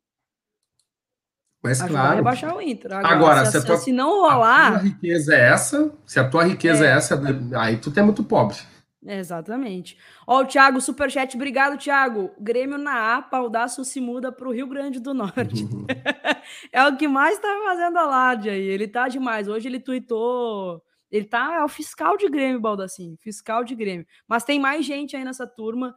[1.66, 2.16] Mas Ajudar claro.
[2.16, 2.92] rebaixar o Inter.
[2.92, 4.68] Agora, Agora se, se, tua, se, não rolar.
[4.68, 7.20] A tua riqueza é essa, se a tua riqueza é, é essa,
[7.58, 8.56] aí tu é muito pobre.
[9.04, 9.98] Exatamente.
[10.26, 12.30] Ó, o Thiago, superchat, obrigado, Thiago.
[12.40, 15.64] Grêmio na A, Paldaço se muda para o Rio Grande do Norte.
[15.64, 15.86] Uhum.
[16.72, 18.62] é o que mais tá fazendo alarde aí.
[18.62, 19.48] Ele tá demais.
[19.48, 20.82] Hoje ele tweetou.
[21.10, 23.16] Ele tá, é o fiscal de Grêmio, Baldassin.
[23.20, 24.06] Fiscal de Grêmio.
[24.26, 25.94] Mas tem mais gente aí nessa turma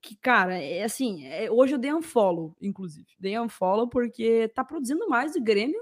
[0.00, 3.06] que, cara, é assim, é, hoje eu dei um follow, inclusive.
[3.18, 5.80] Dei um follow porque tá produzindo mais do Grêmio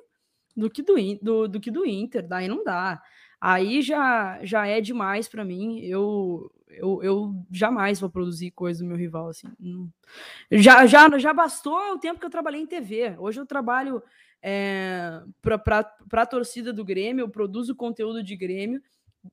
[0.57, 3.01] do que do, do, do que do Inter, daí não dá.
[3.40, 5.80] Aí já já é demais para mim.
[5.80, 9.49] Eu, eu eu jamais vou produzir coisa do meu rival assim.
[10.51, 13.14] Já já já bastou o tempo que eu trabalhei em TV.
[13.18, 14.03] Hoje eu trabalho
[14.42, 18.80] é, para a torcida do Grêmio, eu produzo conteúdo de Grêmio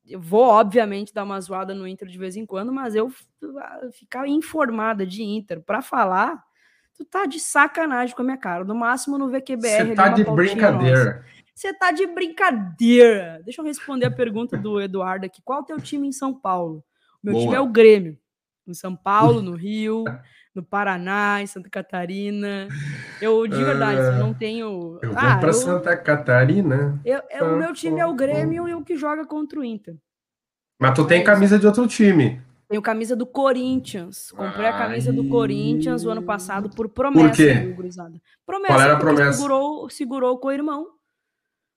[0.05, 3.11] eu vou, obviamente, dar uma zoada no Inter de vez em quando, mas eu
[3.91, 6.43] ficar informada de Inter para falar,
[6.95, 8.63] tu tá de sacanagem com a minha cara.
[8.63, 9.87] No máximo no VQBR.
[9.87, 11.25] Você tá de brincadeira.
[11.53, 13.41] Você tá de brincadeira.
[13.43, 15.41] Deixa eu responder a pergunta do Eduardo aqui.
[15.43, 16.83] Qual é o teu time em São Paulo?
[17.21, 17.45] Meu Boa.
[17.45, 18.17] time é o Grêmio.
[18.67, 20.03] Em São Paulo, no Rio,
[20.53, 22.67] no Paraná, em Santa Catarina.
[23.21, 24.99] Eu, de verdade, uh, eu não tenho.
[25.01, 26.99] Eu vou ah, para Santa Catarina.
[27.03, 29.95] Eu, eu, o meu time é o Grêmio e o que joga contra o Inter.
[30.79, 32.41] Mas tu tem é camisa de outro time.
[32.67, 34.31] Tenho camisa do Corinthians.
[34.31, 34.73] Comprei Ai.
[34.73, 37.29] a camisa do Corinthians o ano passado por promessa.
[37.29, 37.73] Por quê?
[38.45, 38.73] Promessa.
[38.73, 39.33] Qual era a promessa?
[39.33, 40.87] Segurou, segurou com o irmão.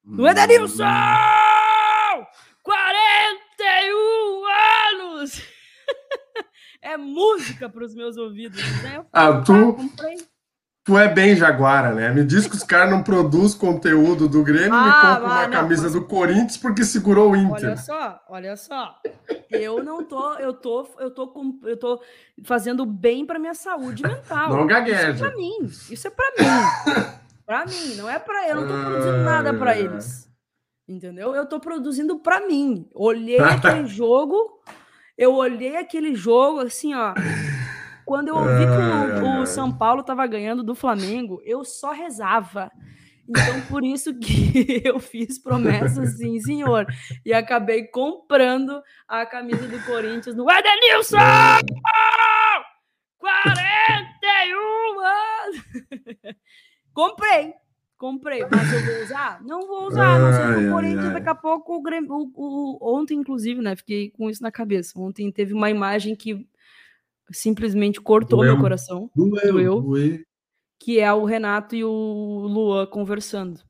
[0.04, 0.16] Hum.
[0.16, 0.84] No Edenilson!
[2.62, 4.44] 41
[5.00, 5.55] anos!
[6.86, 8.60] É música para os meus ouvidos.
[8.82, 9.04] Né?
[9.12, 9.76] ah, tu,
[10.84, 12.10] tu é bem jaguara, né?
[12.10, 15.50] Me diz que os caras não produzem conteúdo do Grêmio ah, e compram uma não,
[15.50, 15.92] camisa mas...
[15.92, 17.70] do Corinthians porque segurou o Inter.
[17.70, 19.00] Olha só, olha só.
[19.50, 22.00] Eu não tô, eu tô, eu tô, com, eu tô
[22.44, 24.50] fazendo bem para minha saúde mental.
[24.50, 25.10] Não gagueja.
[25.10, 25.56] Isso é para mim.
[25.90, 27.06] Isso é para mim.
[27.44, 30.26] para mim, não é para eu, não tô produzindo nada para eles.
[30.88, 31.34] Entendeu?
[31.34, 32.88] Eu tô produzindo para mim.
[32.94, 34.62] Olhei aquele jogo,
[35.16, 37.14] eu olhei aquele jogo assim, ó.
[38.04, 42.70] Quando eu ouvi que o, o São Paulo estava ganhando do Flamengo, eu só rezava.
[43.28, 46.86] Então, por isso que eu fiz promessas, sim, senhor.
[47.24, 51.18] E acabei comprando a camisa do Corinthians no Edenilson!
[53.18, 55.56] 41 anos!
[56.94, 57.52] Comprei.
[57.98, 59.42] Comprei, mas eu vou usar?
[59.42, 63.62] Não vou usar, não sei o Corinthians, daqui a pouco o, o, o, ontem, inclusive,
[63.62, 63.74] né?
[63.74, 64.98] Fiquei com isso na cabeça.
[64.98, 66.46] Ontem teve uma imagem que
[67.30, 69.10] simplesmente cortou doeu, meu coração.
[69.16, 70.20] Doeu, doeu, doeu,
[70.78, 73.60] Que é o Renato e o Luan conversando.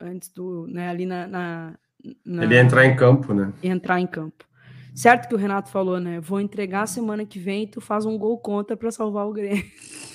[0.00, 1.78] Antes do, né, ali na, na,
[2.24, 2.44] na.
[2.44, 3.52] Ele ia entrar em campo, né?
[3.62, 4.47] Entrar em campo.
[4.98, 6.18] Certo que o Renato falou, né?
[6.20, 9.64] Vou entregar semana que vem e tu faz um gol contra para salvar o Grêmio.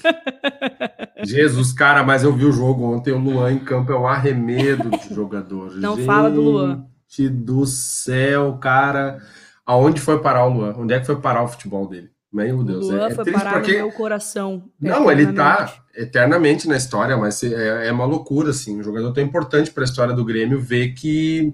[1.24, 4.90] Jesus, cara, mas eu vi o jogo ontem, o Luan em campo é um arremedo
[4.90, 5.74] de jogador.
[5.78, 6.86] Não Gente fala do Luan.
[7.32, 9.22] do céu, cara.
[9.66, 10.76] Aonde foi parar o Luan?
[10.78, 12.12] Onde é que foi parar o futebol dele?
[12.30, 13.72] Meu Deus, o Luan é, foi parar porque...
[13.72, 14.64] no meu coração.
[14.78, 18.82] Não, ele tá eternamente na história, mas é, é uma loucura, assim.
[18.82, 21.54] Um jogador tão importante para a história do Grêmio ver que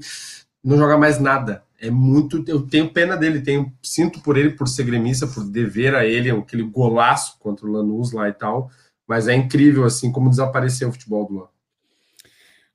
[0.63, 2.43] não joga mais nada é muito.
[2.47, 6.30] Eu tenho pena dele, tenho, sinto por ele por ser gremista, por dever a ele
[6.30, 8.69] aquele golaço contra o Lanús lá e tal.
[9.07, 11.47] Mas é incrível assim como desapareceu o futebol do Luan.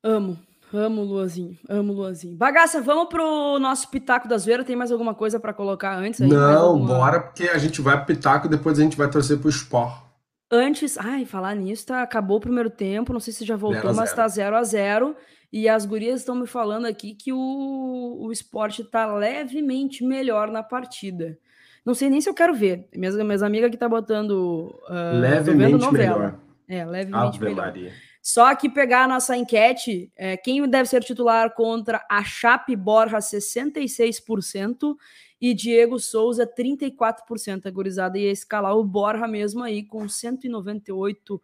[0.03, 0.39] Amo,
[0.73, 2.37] amo o Luanzinho, amo o Luanzinho.
[2.37, 4.65] Bagaça, vamos pro nosso Pitaco da Zoeira.
[4.65, 6.21] Tem mais alguma coisa para colocar antes?
[6.21, 6.89] Não, alguma...
[6.89, 10.03] bora, porque a gente vai pro Pitaco e depois a gente vai torcer pro Sport.
[10.51, 13.97] Antes, ai, falar nisso, tá, acabou o primeiro tempo, não sei se já voltou, zero
[13.97, 14.17] mas zero.
[14.17, 15.17] tá 0 a 0
[15.55, 20.65] e as gurias estão me falando aqui que o, o esporte está levemente melhor na
[20.65, 21.39] partida.
[21.87, 22.89] Não sei nem se eu quero ver.
[22.93, 24.75] Minhas, minhas amigas que tá botando.
[24.89, 26.41] Uh, levemente melhor.
[26.67, 27.73] É, levemente melhor.
[28.21, 33.19] Só que pegar a nossa enquete, é, quem deve ser titular contra a Chape Borja,
[33.19, 34.97] 66%,
[35.41, 37.67] e Diego Souza, 34%.
[37.67, 41.41] A gurizada ia escalar o Borja mesmo aí, com 198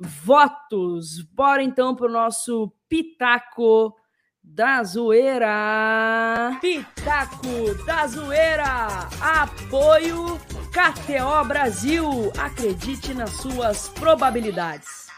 [0.00, 1.22] votos.
[1.22, 3.94] Bora então para o nosso Pitaco
[4.42, 6.58] da Zoeira.
[6.60, 9.08] Pitaco da Zoeira.
[9.20, 10.40] Apoio
[10.72, 12.32] KTO Brasil.
[12.38, 15.09] Acredite nas suas probabilidades.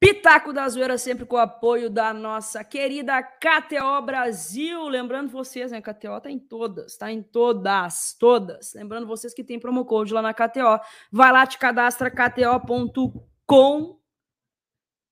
[0.00, 4.88] Pitaco da Zoeira sempre com o apoio da nossa querida KTO Brasil.
[4.88, 5.82] Lembrando vocês, né?
[5.82, 8.72] KTO tá em todas, tá em todas, todas.
[8.72, 10.80] Lembrando vocês que tem promo code lá na KTO.
[11.12, 13.20] Vai lá, te cadastra kto.com.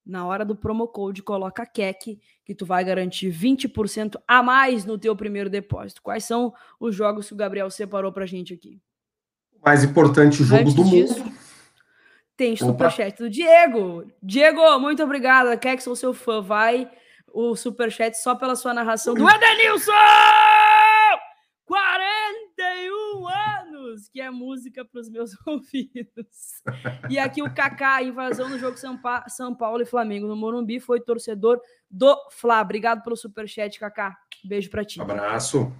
[0.07, 4.97] Na hora do promo code, coloca KEC, que tu vai garantir 20% a mais no
[4.97, 6.01] teu primeiro depósito.
[6.01, 8.81] Quais são os jogos que o Gabriel separou pra gente aqui?
[9.53, 11.48] O mais importante jogo Antes do disso, mundo
[12.39, 14.07] Tem superchat do Diego.
[14.23, 15.57] Diego, muito obrigada.
[15.57, 16.41] Quer que sou seu fã?
[16.41, 16.89] Vai
[17.35, 19.91] o superchat só pela sua narração do Edenilson!
[21.67, 24.09] 41 anos!
[24.09, 26.63] Que é música para os meus ouvidos.
[27.11, 30.79] E aqui o Kaká, invasão no jogo São, pa São Paulo e Flamengo no Morumbi,
[30.79, 31.61] foi torcedor
[31.91, 32.61] do Fla.
[32.61, 34.17] Obrigado pelo superchat, Kaká.
[34.45, 35.01] Beijo para ti.
[35.01, 35.73] Abraço.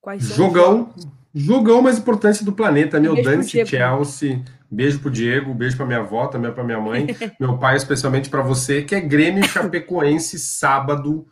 [0.00, 0.94] Quais são jogão,
[1.34, 4.42] jogão mais importante do planeta, meu Dance Chelsea.
[4.72, 7.06] Beijo pro Diego, beijo pra minha avó, também pra minha mãe,
[7.38, 11.28] meu pai, especialmente para você, que é Grêmio Chapecoense, sábado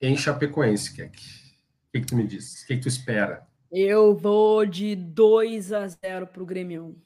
[0.00, 1.18] em Chapecoense, Kek.
[1.18, 2.62] O que, que tu me diz?
[2.62, 3.46] O que, que tu espera?
[3.70, 6.96] Eu vou de 2 a 0 pro Grêmio.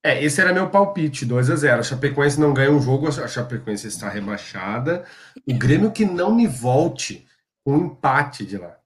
[0.00, 3.26] É, esse era meu palpite, 2 a 0 A Chapecoense não ganha um jogo, a
[3.26, 5.04] Chapecoense está rebaixada.
[5.44, 7.26] O Grêmio que não me volte
[7.64, 8.76] com um empate de lá.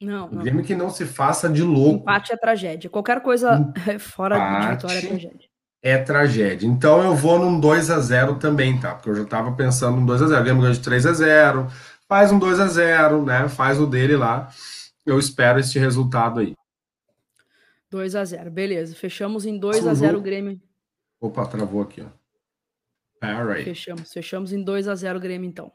[0.00, 2.00] Não, o Grêmio que não se faça de louco.
[2.00, 2.88] Empate é tragédia.
[2.88, 5.50] Qualquer coisa Empate fora de vitória é tragédia.
[5.82, 6.66] É tragédia.
[6.66, 8.94] Então eu vou num 2 a 0 também, tá?
[8.94, 11.12] Porque eu já tava pensando num 2 a 0 O Grêmio ganha de 3 a
[11.12, 11.66] 0
[12.08, 13.48] Faz um 2 a 0 né?
[13.48, 14.48] Faz o dele lá.
[15.04, 16.54] Eu espero este resultado aí.
[17.90, 18.94] 2 a 0 beleza.
[18.94, 20.60] Fechamos em 2 a 0 o Grêmio.
[21.20, 22.06] Opa, travou aqui, ó.
[23.20, 23.64] Peraí.
[23.64, 25.70] Fechamos, fechamos em 2 a 0 o Grêmio, então.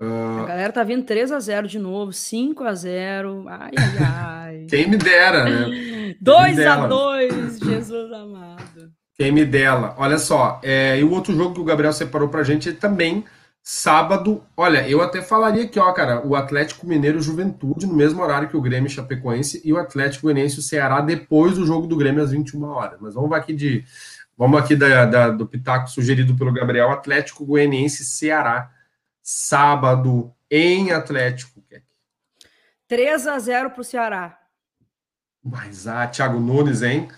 [0.00, 0.42] Uh...
[0.42, 4.66] A galera tá vindo 3 a 0 de novo, 5 a 0 Ai, ai, ai.
[4.70, 6.14] Quem me dera, né?
[6.20, 8.92] 2 a 2 Jesus amado.
[9.14, 9.94] Quem me dera.
[9.96, 13.24] Olha só, é, e o outro jogo que o Gabriel separou pra gente é também
[13.60, 14.42] sábado.
[14.56, 18.56] Olha, eu até falaria aqui, ó, cara, o Atlético Mineiro Juventude no mesmo horário que
[18.56, 22.30] o Grêmio Chapecoense e o Atlético Goianiense o Ceará depois do jogo do Grêmio às
[22.30, 22.98] 21 horas.
[23.00, 23.84] Mas vamos aqui de
[24.36, 28.70] vamos aqui da, da do pitaco sugerido pelo Gabriel, Atlético Goianiense Ceará
[29.30, 31.62] sábado em Atlético.
[32.88, 34.38] 3 a 0 para o Ceará.
[35.44, 37.10] Mas, ah, Thiago Nunes, hein?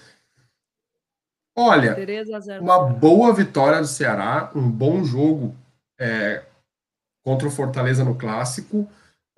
[1.57, 1.97] Olha,
[2.61, 5.57] uma boa vitória do Ceará, um bom jogo
[6.01, 6.43] é,
[7.23, 8.89] contra o Fortaleza no Clássico.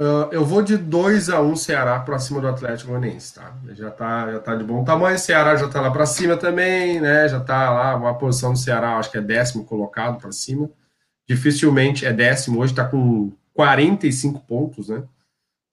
[0.00, 3.54] Uh, eu vou de 2 a 1 um Ceará para cima do Atlético Goianiense, tá?
[3.72, 5.18] Já tá, já tá de bom tamanho.
[5.18, 7.28] Ceará já tá lá para cima também, né?
[7.28, 10.70] Já tá lá, uma posição do Ceará, acho que é décimo colocado para cima
[11.28, 15.04] dificilmente é décimo, hoje está com 45 pontos, né?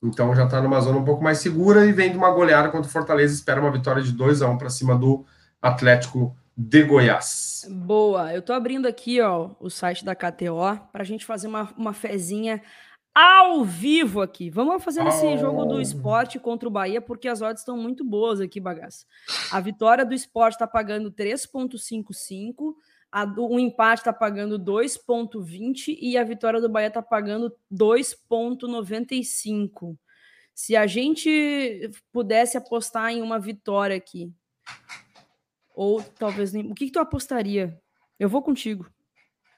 [0.03, 2.87] Então já está numa zona um pouco mais segura e vem de uma goleada contra
[2.87, 5.25] o Fortaleza, espera uma vitória de 2 a 1 para cima do
[5.61, 7.67] Atlético de Goiás.
[7.69, 11.69] Boa, eu tô abrindo aqui, ó, o site da KTO para a gente fazer uma,
[11.77, 12.61] uma fezinha
[13.13, 14.49] ao vivo aqui.
[14.49, 18.39] Vamos fazer esse jogo do esporte contra o Bahia, porque as odds estão muito boas
[18.39, 19.05] aqui, bagaço.
[19.51, 22.75] A vitória do esporte está pagando 3,55
[23.11, 29.97] a, o empate está pagando 2,20 e a vitória do Bahia está pagando 2,95.
[30.53, 34.33] Se a gente pudesse apostar em uma vitória aqui,
[35.73, 36.69] ou talvez nem.
[36.69, 37.79] O que, que tu apostaria?
[38.19, 38.85] Eu vou contigo.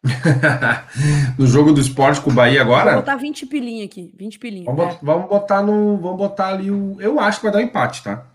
[1.38, 2.94] no jogo do esporte com o Bahia agora?
[2.94, 4.12] Vou botar 20 pilinha aqui.
[4.16, 4.66] 20 pilinha.
[4.66, 5.00] Vamos, é.
[5.02, 5.98] vamos, botar no.
[5.98, 7.00] Vamos botar ali o.
[7.00, 8.31] Eu acho que vai dar empate, tá?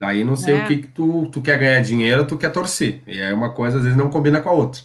[0.00, 0.64] Daí não sei é.
[0.64, 3.02] o que, que tu, tu quer ganhar dinheiro, tu quer torcer.
[3.06, 4.82] E é uma coisa, às vezes, não combina com a outra.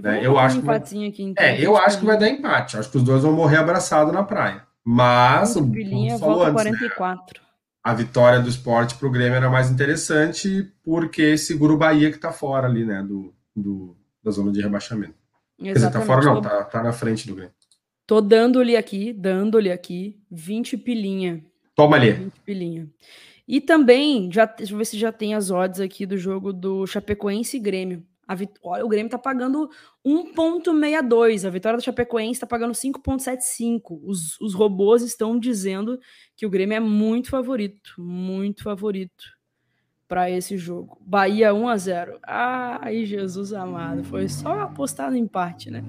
[0.00, 0.20] Né?
[0.24, 0.70] Eu acho um que.
[0.70, 2.76] Aqui, então, é, eu acho que vai dar empate.
[2.76, 4.62] Acho que os dois vão morrer abraçados na praia.
[4.84, 5.70] Mas, o
[6.18, 7.40] falou antes, 44.
[7.40, 7.52] Né?
[7.82, 12.16] a vitória do esporte para o Grêmio era mais interessante porque segura o Bahia que
[12.16, 15.14] está fora ali, né, do, do, da zona de rebaixamento.
[15.58, 15.72] Exatamente.
[15.72, 17.54] Quer dizer, tá fora não, tá, tá na frente do Grêmio.
[18.06, 21.44] Tô dando-lhe aqui, dando-lhe aqui 20 pilinha.
[21.74, 22.12] Toma ali.
[22.12, 22.88] 20 pilinha.
[23.52, 26.86] E também, já, deixa eu ver se já tem as odds aqui do jogo do
[26.86, 28.02] Chapecoense e Grêmio.
[28.26, 28.34] A
[28.82, 29.68] o Grêmio tá pagando
[30.02, 31.46] 1,62.
[31.46, 34.00] A vitória do Chapecoense tá pagando 5,75.
[34.04, 36.00] Os, os robôs estão dizendo
[36.34, 39.22] que o Grêmio é muito favorito, muito favorito
[40.08, 40.96] para esse jogo.
[41.02, 42.18] Bahia 1 a 0.
[42.22, 45.84] Ai, Jesus amado, foi só apostar no empate, né?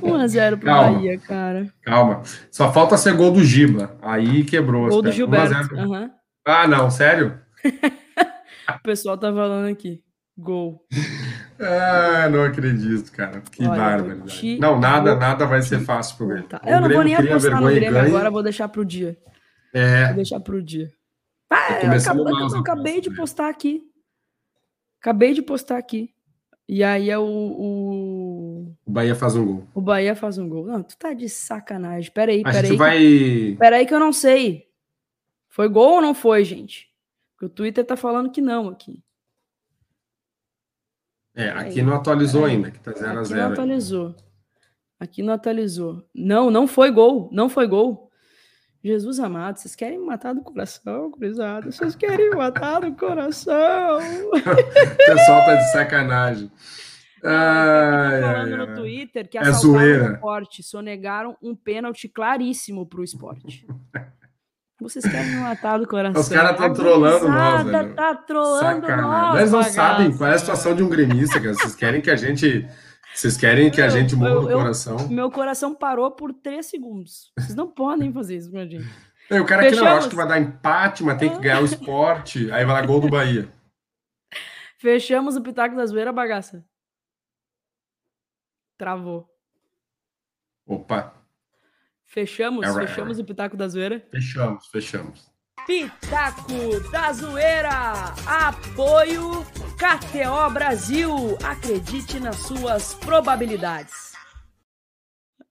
[0.00, 1.72] 1x0 pro calma, Bahia, cara.
[1.82, 2.22] Calma.
[2.50, 3.96] Só falta ser gol do Giba.
[4.02, 4.88] Aí quebrou.
[4.88, 5.74] Gol do Gilberto.
[5.74, 6.10] Uhum.
[6.46, 7.40] Ah, não, sério?
[7.64, 10.02] o pessoal tá falando aqui.
[10.36, 10.86] Gol.
[11.60, 13.42] Ah, não acredito, cara.
[13.52, 14.24] Que bárbaro.
[14.58, 16.48] Não, nada, nada vai ser fácil pro Grêmio.
[16.48, 16.60] Tá.
[16.64, 19.18] Eu não vou nem apostar no Grêmio agora, vou deixar pro dia.
[19.74, 20.06] É.
[20.06, 20.90] Vou deixar pro dia.
[21.50, 23.82] Ah, eu, acabei, eu acabei de postar aqui.
[25.00, 26.10] Acabei de postar aqui.
[26.68, 28.19] E aí é o, o,
[28.90, 28.92] o.
[28.92, 29.68] Bahia faz um gol.
[29.74, 30.66] O Bahia faz um gol.
[30.66, 32.10] Não, tu tá de sacanagem.
[32.10, 32.76] Peraí, A peraí.
[32.76, 32.98] vai.
[32.98, 33.56] Que...
[33.58, 34.68] Peraí que eu não sei.
[35.48, 36.88] Foi gol ou não foi, gente?
[37.32, 39.02] Porque o Twitter tá falando que não aqui.
[41.34, 44.16] É, aqui não atualizou ainda, que tá 0 a 0 Aqui não atualizou.
[44.98, 46.04] Aqui não atualizou.
[46.14, 47.30] Não, não foi gol.
[47.32, 48.10] Não foi gol.
[48.82, 51.70] Jesus amado, vocês querem me matar do coração, gurizada?
[51.70, 53.98] Vocês querem me matar do coração?
[54.32, 56.50] o pessoal tá de sacanagem.
[57.22, 60.10] Ai, falando ai, no Twitter que é zoeira.
[60.10, 63.66] o esporte, sonegaram um pênalti claríssimo pro esporte.
[64.80, 66.20] Vocês querem me matar do coração.
[66.20, 67.94] Os caras estão trolando nós, velho.
[67.94, 69.02] tá trolando Sacanagem.
[69.02, 69.38] nós.
[69.38, 71.52] Eles não sabem qual é a situação de um gremista, cara.
[71.52, 72.66] Vocês querem que a gente
[73.14, 75.08] vocês querem que a gente morra do coração?
[75.08, 77.32] Meu coração parou por três segundos.
[77.38, 78.88] Vocês não podem fazer isso, minha gente.
[79.30, 82.50] o cara que não, acha que vai dar empate, mas tem que ganhar o esporte.
[82.50, 83.48] Aí vai lá gol do Bahia.
[84.78, 86.64] Fechamos o Pitaco da Zoeira, bagaça.
[88.80, 89.28] Travou.
[90.66, 91.14] Opa.
[92.06, 92.66] Fechamos?
[92.66, 94.02] É fechamos o Pitaco da Zoeira?
[94.10, 95.30] Fechamos, fechamos.
[95.66, 98.14] Pitaco da Zoeira.
[98.26, 99.44] Apoio
[99.76, 101.36] KTO Brasil.
[101.44, 104.14] Acredite nas suas probabilidades.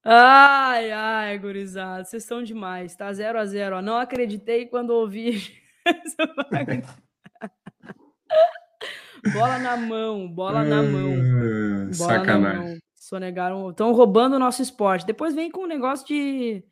[0.03, 3.13] Ai, ai, gurizada, vocês estão demais, tá?
[3.13, 5.55] 0 a 0 Não acreditei quando ouvi.
[9.31, 11.11] bola na mão, bola na mão.
[11.91, 12.57] Bola Sacanagem.
[12.57, 12.88] Na mão.
[13.09, 15.05] Sonegaram, estão roubando o nosso esporte.
[15.05, 16.63] Depois vem com o um negócio de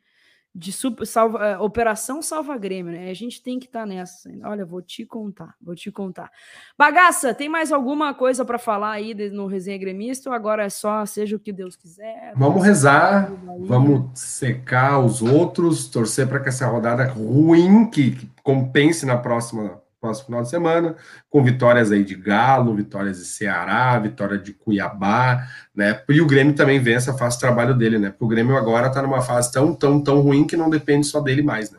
[0.54, 3.10] de super, salva, uh, Operação Salva Grêmio, né?
[3.10, 4.28] A gente tem que estar tá nessa.
[4.44, 6.30] Olha, vou te contar, vou te contar.
[6.76, 11.04] Bagaça, tem mais alguma coisa para falar aí no Resenha Gremista ou agora é só
[11.06, 12.32] seja o que Deus quiser?
[12.34, 13.30] Vamos rezar,
[13.60, 19.80] vamos secar os outros, torcer para que essa rodada ruim que, que compense na próxima
[20.00, 20.96] próximo final de semana,
[21.28, 26.02] com vitórias aí de Galo, vitórias de Ceará, vitória de Cuiabá, né?
[26.08, 28.10] E o Grêmio também vença, faz o trabalho dele, né?
[28.10, 31.20] Porque o Grêmio agora está numa fase tão, tão, tão ruim que não depende só
[31.20, 31.78] dele mais, né?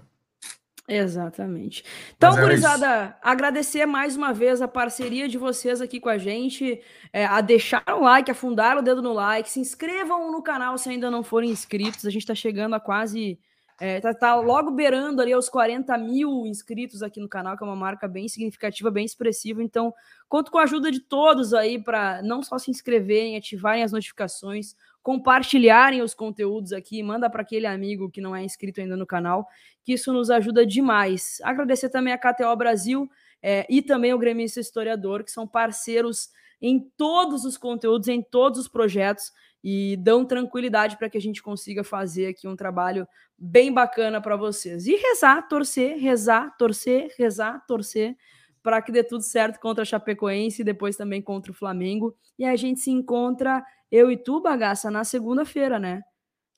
[0.89, 1.83] Exatamente.
[2.17, 6.81] Então, gurizada, agradecer mais uma vez a parceria de vocês aqui com a gente,
[7.13, 10.89] é, a deixar o like, afundar o dedo no like, se inscrevam no canal se
[10.89, 13.37] ainda não forem inscritos, a gente está chegando a quase
[13.79, 17.67] é, tá, tá, logo beirando ali os 40 mil inscritos aqui no canal, que é
[17.67, 19.63] uma marca bem significativa, bem expressiva.
[19.63, 19.93] Então,
[20.27, 24.75] conto com a ajuda de todos aí para não só se inscreverem, ativarem as notificações,
[25.01, 29.47] compartilharem os conteúdos aqui, manda para aquele amigo que não é inscrito ainda no canal,
[29.83, 31.39] que isso nos ajuda demais.
[31.43, 33.09] Agradecer também a KTO Brasil
[33.41, 36.29] é, e também o Gremista Historiador, que são parceiros
[36.61, 39.31] em todos os conteúdos, em todos os projetos
[39.63, 43.07] e dão tranquilidade para que a gente consiga fazer aqui um trabalho
[43.37, 44.87] bem bacana para vocês.
[44.87, 48.15] E rezar, torcer, rezar, torcer, rezar, torcer
[48.61, 52.15] para que dê tudo certo contra a Chapecoense e depois também contra o Flamengo.
[52.37, 56.03] E a gente se encontra, eu e tu, bagaça, na segunda-feira, né?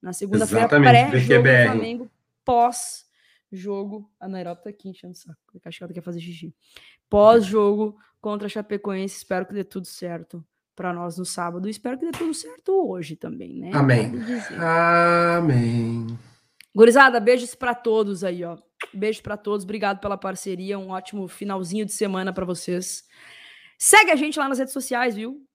[0.02, 2.12] Na segunda-feira, pré-jogo do Flamengo,
[2.44, 4.12] pós-jogo.
[4.20, 5.38] A Nairobi tá aqui enchendo o saco.
[5.64, 6.54] Acho que ela quer fazer xixi.
[7.08, 9.18] Pós-jogo contra a Chapecoense.
[9.18, 10.44] Espero que dê tudo certo
[10.76, 11.70] para nós no sábado.
[11.70, 13.72] Espero que dê tudo certo hoje também, né?
[13.74, 14.12] Amém.
[15.38, 16.08] Amém.
[16.74, 18.58] Gurizada, beijos para todos aí, ó.
[18.94, 23.04] Beijo para todos, obrigado pela parceria, um ótimo finalzinho de semana para vocês.
[23.78, 25.46] Segue a gente lá nas redes sociais, viu?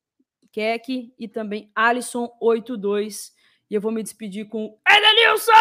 [0.53, 3.33] Keck e também Alisson82.
[3.71, 5.53] E eu vou me despedir com Edenilson!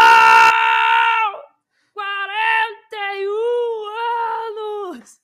[1.93, 3.29] 41
[4.97, 5.19] anos!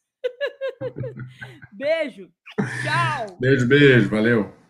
[1.71, 2.29] Beijo!
[2.84, 3.38] Tchau!
[3.39, 4.61] Beijo, beijo, valeu!